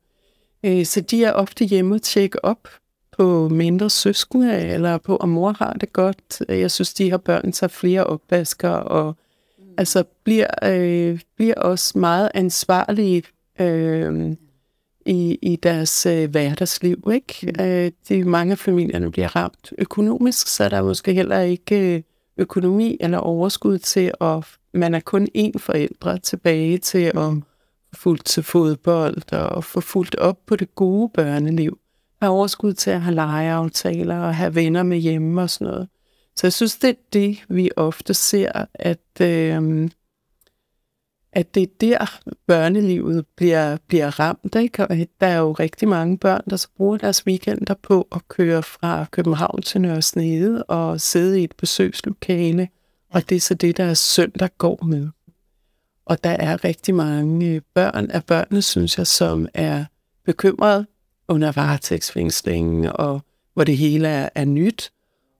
øh, 0.64 0.86
så 0.86 1.00
de 1.00 1.24
er 1.24 1.32
ofte 1.32 1.64
hjemme 1.64 1.94
og 1.94 2.02
tjekke 2.02 2.44
op 2.44 2.68
på 3.16 3.48
mindre 3.48 3.90
søskende, 3.90 4.60
eller 4.60 4.98
på, 4.98 5.16
om 5.16 5.28
mor 5.28 5.52
har 5.58 5.72
det 5.72 5.92
godt. 5.92 6.42
Jeg 6.48 6.70
synes, 6.70 6.94
de 6.94 7.10
her 7.10 7.16
børn 7.16 7.52
tager 7.52 7.68
flere 7.68 8.04
opvasker, 8.04 8.68
og 8.68 9.16
mm. 9.58 9.64
altså 9.78 10.04
bliver, 10.24 10.46
øh, 10.62 11.20
bliver 11.36 11.54
også 11.54 11.98
meget 11.98 12.30
ansvarlige 12.34 13.22
øh, 13.60 14.32
i, 15.06 15.38
i 15.42 15.56
deres 15.56 16.06
øh, 16.06 16.30
hverdagsliv. 16.30 17.10
Ikke? 17.14 17.52
Mm. 17.58 17.64
Øh, 17.64 17.92
de, 18.08 18.24
mange 18.24 18.52
af 18.52 18.58
familierne 18.58 19.10
bliver 19.10 19.36
ramt 19.36 19.72
økonomisk, 19.78 20.48
så 20.48 20.68
der 20.68 20.76
er 20.76 20.82
måske 20.82 21.14
heller 21.14 21.40
ikke 21.40 21.94
øh, 21.94 22.02
økonomi 22.36 22.96
eller 23.00 23.18
overskud 23.18 23.78
til, 23.78 24.12
at 24.20 24.44
man 24.74 24.94
er 24.94 25.00
kun 25.00 25.28
én 25.38 25.58
forældre 25.58 26.18
tilbage 26.18 26.78
til 26.78 26.98
at 26.98 27.14
få 27.14 27.42
fuldt 27.94 28.24
til 28.24 28.42
fodbold 28.42 29.32
og 29.32 29.64
få 29.64 29.80
fuldt 29.80 30.14
op 30.14 30.38
på 30.46 30.56
det 30.56 30.74
gode 30.74 31.10
børneliv. 31.14 31.78
Have 32.22 32.32
overskud 32.32 32.72
til 32.72 32.90
at 32.90 33.00
have 33.00 33.14
legeaftaler 33.14 34.18
og 34.18 34.34
have 34.34 34.54
venner 34.54 34.82
med 34.82 34.98
hjemme 34.98 35.42
og 35.42 35.50
sådan 35.50 35.66
noget. 35.66 35.88
Så 36.36 36.46
jeg 36.46 36.52
synes, 36.52 36.76
det 36.76 36.90
er 36.90 36.94
det, 37.12 37.44
vi 37.48 37.70
ofte 37.76 38.14
ser, 38.14 38.64
at, 38.74 39.20
øh, 39.20 39.88
at 41.32 41.54
det 41.54 41.62
er 41.62 41.66
der, 41.80 42.20
børnelivet 42.46 43.26
bliver, 43.36 43.76
bliver 43.88 44.20
ramt. 44.20 44.54
Ikke? 44.54 44.86
Og 44.86 44.96
der 45.20 45.26
er 45.26 45.38
jo 45.38 45.52
rigtig 45.52 45.88
mange 45.88 46.18
børn, 46.18 46.40
der 46.50 46.56
så 46.56 46.68
bruger 46.76 46.96
deres 46.96 47.26
weekender 47.26 47.74
på 47.82 48.08
at 48.12 48.28
køre 48.28 48.62
fra 48.62 49.06
København 49.10 49.62
til 49.62 49.80
Nørresnede 49.80 50.62
og 50.62 51.00
sidde 51.00 51.40
i 51.40 51.44
et 51.44 51.54
besøgslokale. 51.58 52.68
Og 53.10 53.28
det 53.28 53.36
er 53.36 53.40
så 53.40 53.54
det, 53.54 53.76
der 53.76 53.84
er 53.84 53.94
søndag 53.94 54.48
går 54.58 54.84
med. 54.84 55.08
Og 56.06 56.24
der 56.24 56.30
er 56.30 56.64
rigtig 56.64 56.94
mange 56.94 57.46
øh, 57.46 57.60
børn 57.74 58.10
af 58.10 58.24
børnene, 58.24 58.62
synes 58.62 58.98
jeg, 58.98 59.06
som 59.06 59.48
er 59.54 59.84
bekymrede 60.24 60.86
under 61.28 61.52
varetægtsfængslingen, 61.52 62.90
og 62.94 63.20
hvor 63.54 63.64
det 63.64 63.76
hele 63.76 64.08
er, 64.08 64.28
er 64.34 64.44
nyt 64.44 64.91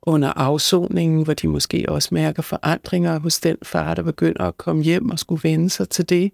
under 0.03 0.33
afsoningen, 0.37 1.23
hvor 1.23 1.35
de 1.35 1.49
måske 1.49 1.85
også 1.89 2.09
mærker 2.13 2.43
forandringer 2.43 3.19
hos 3.19 3.41
den 3.41 3.57
far, 3.63 3.95
der 3.95 4.03
begynder 4.03 4.45
at 4.45 4.57
komme 4.57 4.83
hjem 4.83 5.11
og 5.11 5.19
skulle 5.19 5.43
vende 5.43 5.71
sig 5.71 5.89
til 5.89 6.09
det. 6.09 6.33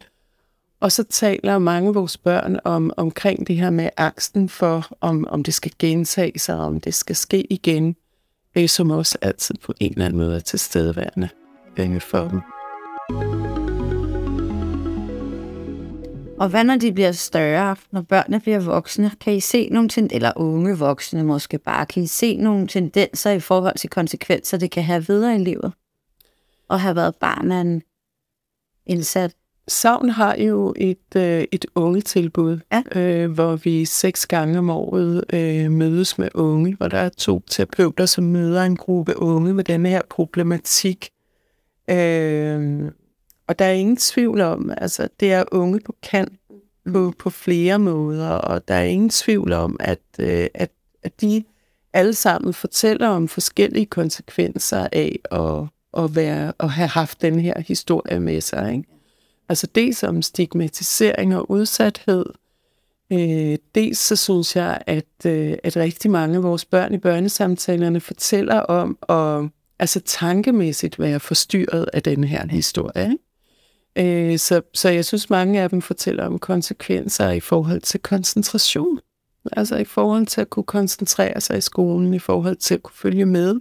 Og 0.81 0.93
så 0.93 1.03
taler 1.03 1.59
mange 1.59 1.89
af 1.89 1.95
vores 1.95 2.17
børn 2.17 2.59
om, 2.65 2.93
omkring 2.97 3.47
det 3.47 3.57
her 3.57 3.71
med 3.71 3.91
angsten 3.97 4.49
for, 4.49 4.87
om, 5.01 5.27
om 5.31 5.43
det 5.43 5.55
skal 5.55 5.73
gentage 5.79 6.39
sig, 6.39 6.57
om 6.57 6.81
det 6.81 6.95
skal 6.95 7.17
ske 7.17 7.53
igen, 7.53 7.97
øh, 8.57 8.69
som 8.69 8.91
også 8.91 9.19
altid 9.23 9.55
på 9.63 9.75
en 9.81 9.93
eller 9.93 10.05
anden 10.05 10.19
måde 10.19 10.37
er 10.37 10.41
tilstedeværende 10.41 11.29
øh, 11.79 12.01
for 12.01 12.29
dem. 12.29 13.58
Og 16.41 16.49
hvad 16.49 16.65
når 16.65 16.77
de 16.77 16.93
bliver 16.93 17.13
større, 17.13 17.77
når 17.91 18.03
børnene 18.03 18.41
bliver 18.41 18.61
voksne? 18.61 19.11
Kan 19.21 19.35
I 19.35 19.41
se 19.41 19.69
nogle 19.69 19.89
tendenser, 19.89 20.17
eller 20.17 20.33
unge 20.37 20.79
voksne 20.79 21.25
måske 21.25 21.59
bare, 21.59 21.87
kan 21.87 22.03
I 22.03 22.07
se 22.07 22.37
nogle 22.37 22.67
tendenser 22.67 23.31
i 23.31 23.41
forhold 23.41 23.77
til 23.79 23.91
konsekvenser, 23.91 24.59
det 24.59 24.71
kan 24.71 24.83
have 24.83 25.07
videre 25.07 25.35
i 25.35 25.39
livet? 25.39 25.73
Og 26.69 26.81
have 26.81 26.97
været 26.97 27.17
barn 27.17 27.53
af 27.53 27.61
en 27.61 27.83
indsat? 28.87 29.35
Savn 29.69 30.09
har 30.09 30.37
jo 30.37 30.75
et, 30.77 31.17
øh, 31.17 31.45
et 31.53 31.67
unge 31.75 32.01
tilbud, 32.01 32.59
ja. 32.73 32.83
øh, 33.01 33.31
hvor 33.33 33.57
vi 33.57 33.85
seks 33.85 34.27
gange 34.27 34.59
om 34.59 34.71
året 34.71 35.25
øh, 35.33 35.71
mødes 35.71 36.19
med 36.19 36.29
unge, 36.35 36.75
hvor 36.77 36.89
der 36.89 36.99
er 36.99 37.09
to 37.09 37.43
terapeuter, 37.47 38.07
som 38.07 38.25
møder 38.25 38.65
en 38.65 38.77
gruppe 38.77 39.19
unge 39.19 39.55
med 39.55 39.65
denne 39.65 39.89
her 39.89 40.03
problematik. 40.11 41.11
Øh, 41.91 42.91
og 43.49 43.59
der 43.59 43.65
er 43.65 43.73
ingen 43.73 43.97
tvivl 43.97 44.41
om, 44.41 44.71
altså 44.77 45.09
det 45.21 45.33
er 45.33 45.45
unge 45.53 45.81
på 45.81 45.95
kant 46.03 46.33
på, 46.93 47.13
på 47.19 47.31
flere 47.31 47.79
måder, 47.79 48.29
og 48.29 48.69
der 48.69 48.75
er 48.75 48.85
ingen 48.85 49.11
tvivl 49.11 49.53
om, 49.53 49.77
at, 49.81 50.01
øh, 50.19 50.47
at, 50.55 50.71
at 51.03 51.21
de 51.21 51.45
alle 51.93 52.15
sammen 52.15 52.55
fortæller 52.55 53.09
om 53.09 53.29
forskellige 53.29 53.87
konsekvenser 53.87 54.89
af 54.93 55.19
at, 55.31 55.69
at, 56.05 56.17
være, 56.17 56.53
at 56.61 56.71
have 56.71 56.89
haft 56.89 57.23
den 57.23 57.41
her 57.41 57.61
historie 57.61 58.21
med 58.21 58.41
sig. 58.41 58.73
Ikke? 58.73 58.85
Altså 59.49 59.67
dels 59.67 60.03
om 60.03 60.23
stigmatisering 60.23 61.37
og 61.37 61.51
udsathed, 61.51 62.25
øh, 63.13 63.59
dels 63.75 63.99
så 63.99 64.17
synes 64.17 64.57
jeg, 64.57 64.83
at, 64.87 65.27
øh, 65.27 65.57
at 65.65 65.77
rigtig 65.77 66.11
mange 66.11 66.37
af 66.37 66.43
vores 66.43 66.65
børn 66.65 66.95
i 66.95 66.99
børnesamtalerne 66.99 68.01
fortæller 68.01 68.61
om 68.61 68.99
at 69.09 69.51
altså 69.79 70.01
tankemæssigt 70.01 70.99
være 70.99 71.21
forstyrret 71.21 71.91
af 71.93 72.03
den 72.03 72.25
her 72.25 72.47
historie. 72.47 73.05
Ikke? 73.05 73.28
Øh, 73.99 74.39
så, 74.39 74.63
så 74.75 74.89
jeg 74.89 75.05
synes, 75.05 75.31
mange 75.31 75.61
af 75.61 75.71
dem 75.71 75.83
fortæller 75.83 76.27
om 76.27 76.39
konsekvenser 76.39 77.31
i 77.31 77.41
forhold 77.41 77.81
til 77.81 78.01
koncentration. 78.01 79.01
Altså 79.53 79.77
i 79.77 79.85
forhold 79.85 80.27
til 80.27 80.41
at 80.41 80.51
kunne 80.51 80.65
koncentrere 80.65 81.41
sig 81.41 81.59
i 81.59 81.61
skolen, 81.61 82.15
i 82.15 82.19
forhold 82.19 82.57
til 82.57 82.75
at 82.75 82.83
kunne 82.83 82.97
følge 82.97 83.27
med, 83.27 83.61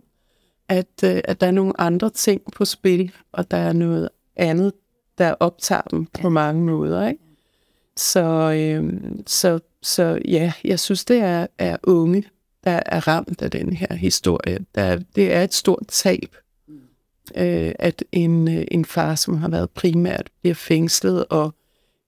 at, 0.69 1.03
øh, 1.03 1.21
at 1.23 1.41
der 1.41 1.47
er 1.47 1.51
nogle 1.51 1.81
andre 1.81 2.09
ting 2.09 2.41
på 2.55 2.65
spil, 2.65 3.11
og 3.31 3.51
der 3.51 3.57
er 3.57 3.73
noget 3.73 4.09
andet, 4.35 4.73
der 5.17 5.35
optager 5.39 5.81
dem 5.81 6.05
på 6.05 6.29
mange 6.29 6.65
måder. 6.65 7.07
Ikke? 7.07 7.23
Så, 7.97 8.51
øh, 8.51 8.93
så, 9.27 9.59
så 9.81 10.19
ja, 10.27 10.53
jeg 10.63 10.79
synes, 10.79 11.05
det 11.05 11.17
er, 11.17 11.47
er 11.57 11.77
unge, 11.83 12.23
der 12.63 12.79
er 12.85 13.07
ramt 13.07 13.41
af 13.41 13.51
den 13.51 13.73
her 13.73 13.95
historie. 13.95 14.59
Der, 14.75 14.99
det 15.15 15.33
er 15.33 15.43
et 15.43 15.53
stort 15.53 15.83
tab 15.87 16.35
øh, 17.35 17.71
at 17.79 18.03
en, 18.11 18.57
øh, 18.57 18.65
en 18.71 18.85
far, 18.85 19.15
som 19.15 19.37
har 19.37 19.49
været 19.49 19.69
primært, 19.69 20.29
bliver 20.41 20.55
fængslet, 20.55 21.25
og 21.29 21.53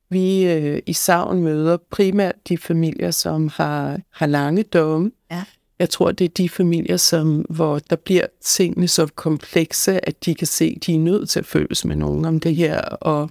vi 0.10 0.46
øh, 0.46 0.82
i 0.86 0.94
savn 0.94 1.44
møder 1.44 1.78
primært 1.92 2.36
de 2.50 2.58
familier, 2.58 3.12
som 3.12 3.48
har, 3.48 4.00
har 4.12 4.26
lange 4.26 4.64
domme. 4.64 5.12
Ja. 5.32 5.44
Jeg 5.80 5.90
tror, 5.90 6.12
det 6.12 6.26
er 6.26 6.30
de 6.30 6.50
familier, 6.50 6.98
som, 6.98 7.46
hvor 7.50 7.80
der 7.80 7.96
bliver 7.96 8.26
tingene 8.42 8.88
så 8.88 9.08
komplekse, 9.16 10.08
at 10.08 10.26
de 10.26 10.36
kan 10.36 10.48
se, 10.48 10.74
at 10.76 10.86
de 10.86 10.96
er 10.96 11.00
nødt 11.00 11.30
til 11.30 11.40
at 11.40 11.46
føles 11.46 11.86
med 11.86 11.96
nogen 11.96 12.26
om 12.26 12.40
det 12.40 12.56
her, 12.56 12.82
og, 12.82 13.30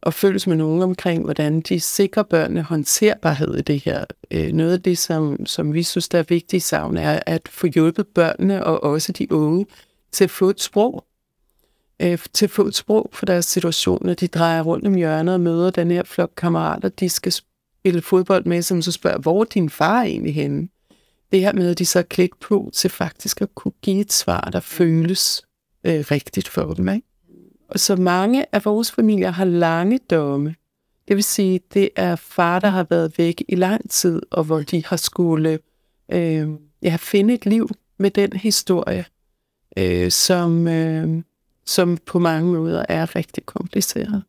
og 0.00 0.14
føles 0.14 0.46
med 0.46 0.56
nogen 0.56 0.82
omkring, 0.82 1.24
hvordan 1.24 1.60
de 1.60 1.80
sikrer 1.80 2.22
børnene 2.22 2.62
håndterbarhed 2.62 3.54
i 3.54 3.62
det 3.62 3.84
her. 3.84 4.04
Øh, 4.30 4.52
noget 4.52 4.72
af 4.72 4.82
det, 4.82 4.98
som, 4.98 5.46
som 5.46 5.74
vi 5.74 5.82
synes, 5.82 6.08
der 6.08 6.18
er 6.18 6.24
vigtigt 6.28 6.64
i 6.64 6.66
savn, 6.66 6.96
er 6.96 7.20
at 7.26 7.48
få 7.48 7.66
hjulpet 7.66 8.06
børnene 8.06 8.64
og 8.64 8.82
også 8.82 9.12
de 9.12 9.32
unge 9.32 9.66
til 10.12 10.24
at 10.24 10.30
få 10.30 10.50
et 10.50 10.60
sprog. 10.60 11.04
Øh, 12.02 12.18
til 12.32 12.46
at 12.46 12.50
få 12.50 12.66
et 12.66 12.74
sprog 12.74 13.10
for 13.12 13.26
deres 13.26 13.44
situation, 13.44 14.06
når 14.06 14.14
de 14.14 14.28
drejer 14.28 14.62
rundt 14.62 14.86
om 14.86 14.94
hjørnet 14.94 15.34
og 15.34 15.40
møder 15.40 15.70
den 15.70 15.90
her 15.90 16.02
flok 16.04 16.32
kammerater, 16.36 16.88
de 16.88 17.08
skal 17.08 17.32
spille 17.32 18.02
fodbold 18.02 18.44
med, 18.44 18.62
som 18.62 18.82
så 18.82 18.92
spørger, 18.92 19.18
hvor 19.18 19.40
er 19.40 19.44
din 19.44 19.70
far 19.70 20.02
egentlig 20.02 20.34
henne? 20.34 20.68
Det 21.32 21.40
her 21.40 21.52
med, 21.52 21.70
at 21.70 21.78
de 21.78 21.86
så 21.86 22.02
klik 22.02 22.30
på 22.40 22.70
til 22.72 22.90
faktisk 22.90 23.42
at 23.42 23.54
kunne 23.54 23.72
give 23.82 24.00
et 24.00 24.12
svar, 24.12 24.40
der 24.40 24.60
føles 24.60 25.42
øh, 25.84 26.04
rigtigt 26.10 26.48
for 26.48 26.74
dem. 26.74 26.88
Ikke? 26.88 27.06
Og 27.68 27.80
så 27.80 27.96
mange 27.96 28.46
af 28.52 28.64
vores 28.64 28.92
familier 28.92 29.30
har 29.30 29.44
lange 29.44 29.98
domme. 30.10 30.54
Det 31.08 31.16
vil 31.16 31.24
sige, 31.24 31.60
det 31.74 31.88
er 31.96 32.16
far, 32.16 32.58
der 32.58 32.68
har 32.68 32.86
været 32.90 33.18
væk 33.18 33.44
i 33.48 33.54
lang 33.54 33.90
tid, 33.90 34.22
og 34.30 34.44
hvor 34.44 34.60
de 34.60 34.84
har 34.86 34.96
skulle 34.96 35.58
øh, 36.12 36.48
ja, 36.82 36.96
finde 37.00 37.34
et 37.34 37.46
liv 37.46 37.68
med 37.98 38.10
den 38.10 38.32
historie 38.32 39.04
øh, 39.76 40.10
som, 40.10 40.68
øh, 40.68 41.22
som 41.66 41.98
på 42.06 42.18
mange 42.18 42.52
måder 42.52 42.84
er 42.88 43.16
rigtig 43.16 43.46
kompliceret. 43.46 44.22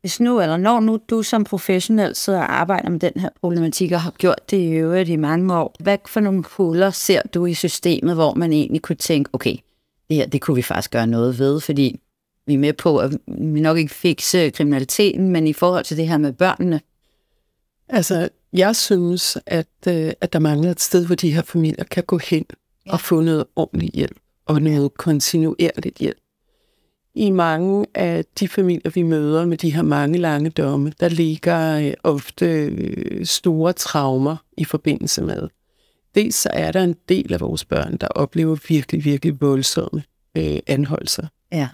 Hvis 0.00 0.20
nu, 0.20 0.40
eller 0.40 0.56
når 0.56 0.80
nu 0.80 0.98
du 1.10 1.22
som 1.22 1.44
professionel 1.44 2.14
sidder 2.14 2.38
og 2.38 2.54
arbejder 2.60 2.90
med 2.90 3.00
den 3.00 3.12
her 3.16 3.28
problematik, 3.40 3.92
og 3.92 4.00
har 4.00 4.10
gjort 4.10 4.50
det 4.50 4.56
i 4.56 4.70
øvrigt 4.70 5.08
i 5.08 5.16
mange 5.16 5.54
år, 5.54 5.74
hvad 5.80 5.98
for 6.06 6.20
nogle 6.20 6.44
huller 6.56 6.90
ser 6.90 7.22
du 7.34 7.46
i 7.46 7.54
systemet, 7.54 8.14
hvor 8.14 8.34
man 8.34 8.52
egentlig 8.52 8.82
kunne 8.82 8.96
tænke, 8.96 9.30
okay, 9.32 9.56
det 10.08 10.16
her, 10.16 10.26
det 10.26 10.40
kunne 10.40 10.54
vi 10.54 10.62
faktisk 10.62 10.90
gøre 10.90 11.06
noget 11.06 11.38
ved, 11.38 11.60
fordi 11.60 12.00
vi 12.46 12.54
er 12.54 12.58
med 12.58 12.72
på, 12.72 12.98
at 12.98 13.12
vi 13.26 13.60
nok 13.60 13.78
ikke 13.78 13.94
fikse 13.94 14.50
kriminaliteten, 14.50 15.30
men 15.30 15.46
i 15.46 15.52
forhold 15.52 15.84
til 15.84 15.96
det 15.96 16.08
her 16.08 16.18
med 16.18 16.32
børnene? 16.32 16.80
Altså, 17.88 18.28
jeg 18.52 18.76
synes, 18.76 19.38
at, 19.46 19.66
øh, 19.88 20.12
at 20.20 20.32
der 20.32 20.38
mangler 20.38 20.70
et 20.70 20.80
sted, 20.80 21.06
hvor 21.06 21.14
de 21.14 21.34
her 21.34 21.42
familier 21.42 21.84
kan 21.84 22.04
gå 22.04 22.18
hen 22.18 22.44
ja. 22.86 22.92
og 22.92 23.00
få 23.00 23.20
noget 23.20 23.44
ordentlig 23.56 23.90
hjælp 23.94 24.18
og 24.46 24.62
noget 24.62 24.94
kontinuerligt 24.94 25.98
hjælp. 25.98 26.18
I 27.14 27.30
mange 27.30 27.86
af 27.94 28.24
de 28.40 28.48
familier, 28.48 28.90
vi 28.90 29.02
møder 29.02 29.46
med 29.46 29.56
de 29.56 29.74
her 29.74 29.82
mange 29.82 30.18
lange 30.18 30.50
domme, 30.50 30.92
der 31.00 31.08
ligger 31.08 31.78
øh, 31.78 31.94
ofte 32.02 32.46
øh, 32.46 33.26
store 33.26 33.72
traumer 33.72 34.36
i 34.58 34.64
forbindelse 34.64 35.22
med. 35.22 35.48
Dels 36.14 36.34
så 36.34 36.48
er 36.52 36.72
der 36.72 36.84
en 36.84 36.96
del 37.08 37.32
af 37.32 37.40
vores 37.40 37.64
børn, 37.64 37.96
der 37.96 38.06
oplever 38.08 38.56
virkelig, 38.68 39.04
virkelig 39.04 39.40
voldsomme 39.40 40.02
øh, 40.36 40.58
anholdelser. 40.66 41.26
Ja. 41.52 41.68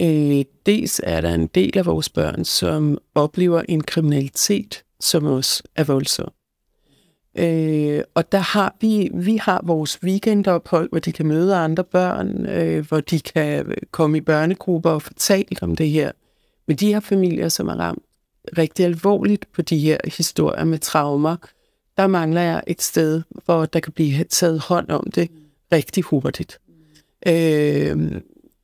Øh, 0.00 0.44
dels 0.66 1.00
er 1.04 1.20
der 1.20 1.34
en 1.34 1.46
del 1.46 1.78
af 1.78 1.86
vores 1.86 2.08
børn, 2.08 2.44
som 2.44 2.98
oplever 3.14 3.62
en 3.68 3.82
kriminalitet, 3.82 4.84
som 5.00 5.24
også 5.24 5.62
er 5.76 5.84
voldsom. 5.84 6.32
Øh, 7.38 8.02
og 8.14 8.32
der 8.32 8.38
har 8.38 8.76
vi, 8.80 9.10
vi 9.14 9.36
har 9.36 9.60
vores 9.64 10.02
weekendophold, 10.02 10.88
hvor 10.90 10.98
de 10.98 11.12
kan 11.12 11.26
møde 11.26 11.56
andre 11.56 11.84
børn, 11.84 12.46
øh, 12.46 12.88
hvor 12.88 13.00
de 13.00 13.20
kan 13.20 13.66
øh, 13.66 13.76
komme 13.90 14.18
i 14.18 14.20
børnegrupper 14.20 14.90
og 14.90 15.02
fortælle 15.02 15.56
om 15.62 15.76
det 15.76 15.90
her. 15.90 16.12
Men 16.68 16.76
de 16.76 16.92
her 16.92 17.00
familier, 17.00 17.48
som 17.48 17.68
er 17.68 17.74
ramt 17.74 18.02
rigtig 18.58 18.84
alvorligt 18.84 19.46
på 19.52 19.62
de 19.62 19.78
her 19.78 19.98
historier 20.04 20.64
med 20.64 20.78
traumer, 20.78 21.36
der 21.96 22.06
mangler 22.06 22.40
jeg 22.40 22.62
et 22.66 22.82
sted, 22.82 23.22
hvor 23.44 23.66
der 23.66 23.80
kan 23.80 23.92
blive 23.92 24.24
taget 24.24 24.60
hånd 24.60 24.90
om 24.90 25.10
det 25.14 25.30
rigtig 25.72 26.02
hurtigt. 26.02 26.60
Øh, 27.26 28.20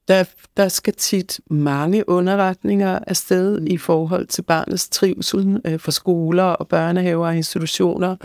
der, 0.09 0.25
der 0.57 0.69
skal 0.69 0.95
tit 0.95 1.41
mange 1.51 2.09
underretninger 2.09 2.99
afsted 3.07 3.67
i 3.67 3.77
forhold 3.77 4.27
til 4.27 4.43
barnets 4.43 4.89
trivsel 4.89 5.61
øh, 5.65 5.79
for 5.79 5.91
skoler 5.91 6.45
og 6.45 6.69
børnehaver 6.69 7.27
og 7.27 7.37
institutioner 7.37 8.17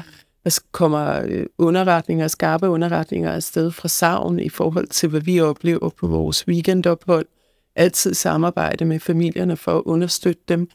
der 0.46 0.60
kommer 0.72 1.22
øh, 1.25 1.46
underretninger, 1.58 2.28
skarpe 2.28 2.70
underretninger 2.70 3.32
afsted 3.32 3.72
fra 3.72 3.88
savn 3.88 4.40
i 4.40 4.50
forhold 4.50 4.88
til, 4.88 5.10
hvad 5.10 5.22
vi 5.22 5.40
oplever 5.40 5.90
på 5.90 6.08
vores 6.08 6.48
weekendophold. 6.48 7.25
Altid 7.75 8.14
samarbejde 8.14 8.86
med 8.86 9.00
familierne 9.00 9.58
for 9.58 9.78
at 9.78 9.84
understøtte 9.86 10.44
dem. 10.48 10.70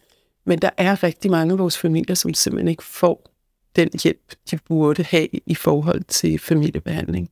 Men 0.46 0.58
der 0.58 0.70
er 0.76 1.02
rigtig 1.02 1.30
mange 1.30 1.52
af 1.52 1.58
vores 1.58 1.78
familier, 1.78 2.14
som 2.14 2.34
simpelthen 2.34 2.68
ikke 2.68 2.84
får 2.84 3.30
den 3.76 3.90
hjælp, 4.02 4.34
de 4.50 4.58
burde 4.68 5.02
have 5.02 5.28
i 5.46 5.54
forhold 5.54 6.02
til 6.08 6.38
familiebehandling. 6.38 7.30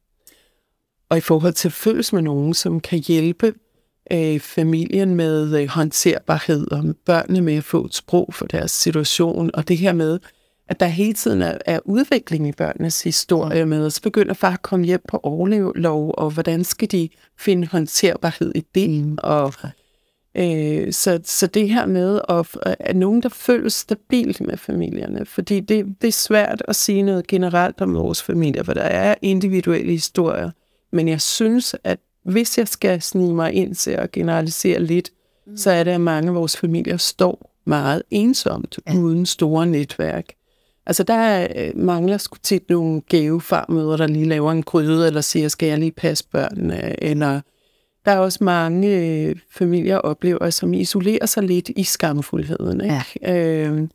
Og 1.10 1.18
i 1.18 1.20
forhold 1.20 1.52
til 1.52 1.68
at 1.68 2.12
med 2.12 2.22
nogen, 2.22 2.54
som 2.54 2.80
kan 2.80 2.98
hjælpe 2.98 3.54
øh, 4.12 4.40
familien 4.40 5.14
med 5.14 5.62
øh, 5.62 5.68
håndterbarhed, 5.68 6.72
og 6.72 6.84
med 6.84 6.94
børnene 6.94 7.40
med 7.40 7.54
at 7.54 7.64
få 7.64 7.84
et 7.84 7.94
sprog 7.94 8.34
for 8.34 8.46
deres 8.46 8.70
situation, 8.70 9.50
og 9.54 9.68
det 9.68 9.78
her 9.78 9.92
med, 9.92 10.18
at 10.68 10.80
der 10.80 10.86
hele 10.86 11.12
tiden 11.12 11.42
er, 11.42 11.58
er 11.66 11.78
udvikling 11.84 12.48
i 12.48 12.52
børnenes 12.52 13.02
historie 13.02 13.66
med, 13.66 13.84
og 13.84 13.92
så 13.92 14.02
begynder 14.02 14.34
far 14.34 14.52
at 14.52 14.62
komme 14.62 14.86
hjem 14.86 15.02
på 15.08 15.20
overlevlov, 15.22 16.14
og 16.18 16.30
hvordan 16.30 16.64
skal 16.64 16.90
de 16.90 17.08
finde 17.38 17.66
håndterbarhed 17.66 18.52
i 18.54 18.60
det, 18.74 19.04
mm. 19.04 19.18
og 19.22 19.52
øh, 20.34 20.92
så, 20.92 21.20
så 21.24 21.46
det 21.46 21.70
her 21.70 21.86
med 21.86 22.20
at, 22.28 22.46
at 22.80 22.96
nogen, 22.96 23.22
der 23.22 23.28
føles 23.28 23.74
stabilt 23.74 24.40
med 24.40 24.56
familierne, 24.56 25.26
fordi 25.26 25.60
det, 25.60 25.86
det 26.00 26.08
er 26.08 26.12
svært 26.12 26.62
at 26.68 26.76
sige 26.76 27.02
noget 27.02 27.26
generelt 27.26 27.80
om 27.80 27.94
vores 27.94 28.22
familier, 28.22 28.62
for 28.62 28.74
der 28.74 28.82
er 28.82 29.14
individuelle 29.22 29.92
historier, 29.92 30.50
men 30.92 31.08
jeg 31.08 31.20
synes, 31.20 31.76
at 31.84 31.98
hvis 32.24 32.58
jeg 32.58 32.68
skal 32.68 33.02
snige 33.02 33.34
mig 33.34 33.52
ind 33.52 33.74
til 33.74 33.90
at 33.90 34.12
generalisere 34.12 34.82
lidt, 34.82 35.10
mm. 35.46 35.56
så 35.56 35.70
er 35.70 35.84
det, 35.84 35.90
at 35.90 36.00
mange 36.00 36.28
af 36.28 36.34
vores 36.34 36.56
familier 36.56 36.96
står 36.96 37.54
meget 37.64 38.02
ensomt, 38.10 38.78
ja. 38.86 38.96
uden 38.96 39.26
store 39.26 39.66
netværk. 39.66 40.24
Altså 40.88 41.02
der 41.02 41.48
øh, 41.56 41.76
mangler 41.76 42.18
sgu 42.18 42.36
tit 42.42 42.70
nogle 42.70 43.00
gavefarmøder, 43.00 43.96
der 43.96 44.06
lige 44.06 44.28
laver 44.28 44.52
en 44.52 44.62
gryde, 44.62 45.06
eller 45.06 45.20
siger, 45.20 45.48
skal 45.48 45.68
jeg 45.68 45.78
lige 45.78 45.92
passe 45.92 46.24
børnene, 46.32 47.02
eller 47.04 47.40
der 48.04 48.12
er 48.12 48.18
også 48.18 48.44
mange 48.44 48.88
øh, 48.88 49.36
familier 49.50 49.96
oplever, 49.96 50.50
som 50.50 50.74
isolerer 50.74 51.26
sig 51.26 51.42
lidt 51.42 51.68
i 51.76 51.84
skamfuldheden. 51.84 52.80
Ikke? 52.80 53.04
Ja. 53.22 53.36
Øh, 53.36 53.88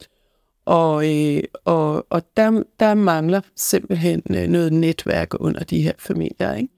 og, 0.66 1.12
øh, 1.14 1.44
og, 1.66 2.06
og 2.10 2.22
der, 2.38 2.64
der 2.80 2.94
mangler 2.94 3.42
simpelthen 3.56 4.22
øh, 4.30 4.48
noget 4.48 4.74
netværk 4.74 5.30
under 5.40 5.64
de 5.64 5.82
her 5.82 5.94
familier. 6.00 6.54
Ikke? 6.54 6.70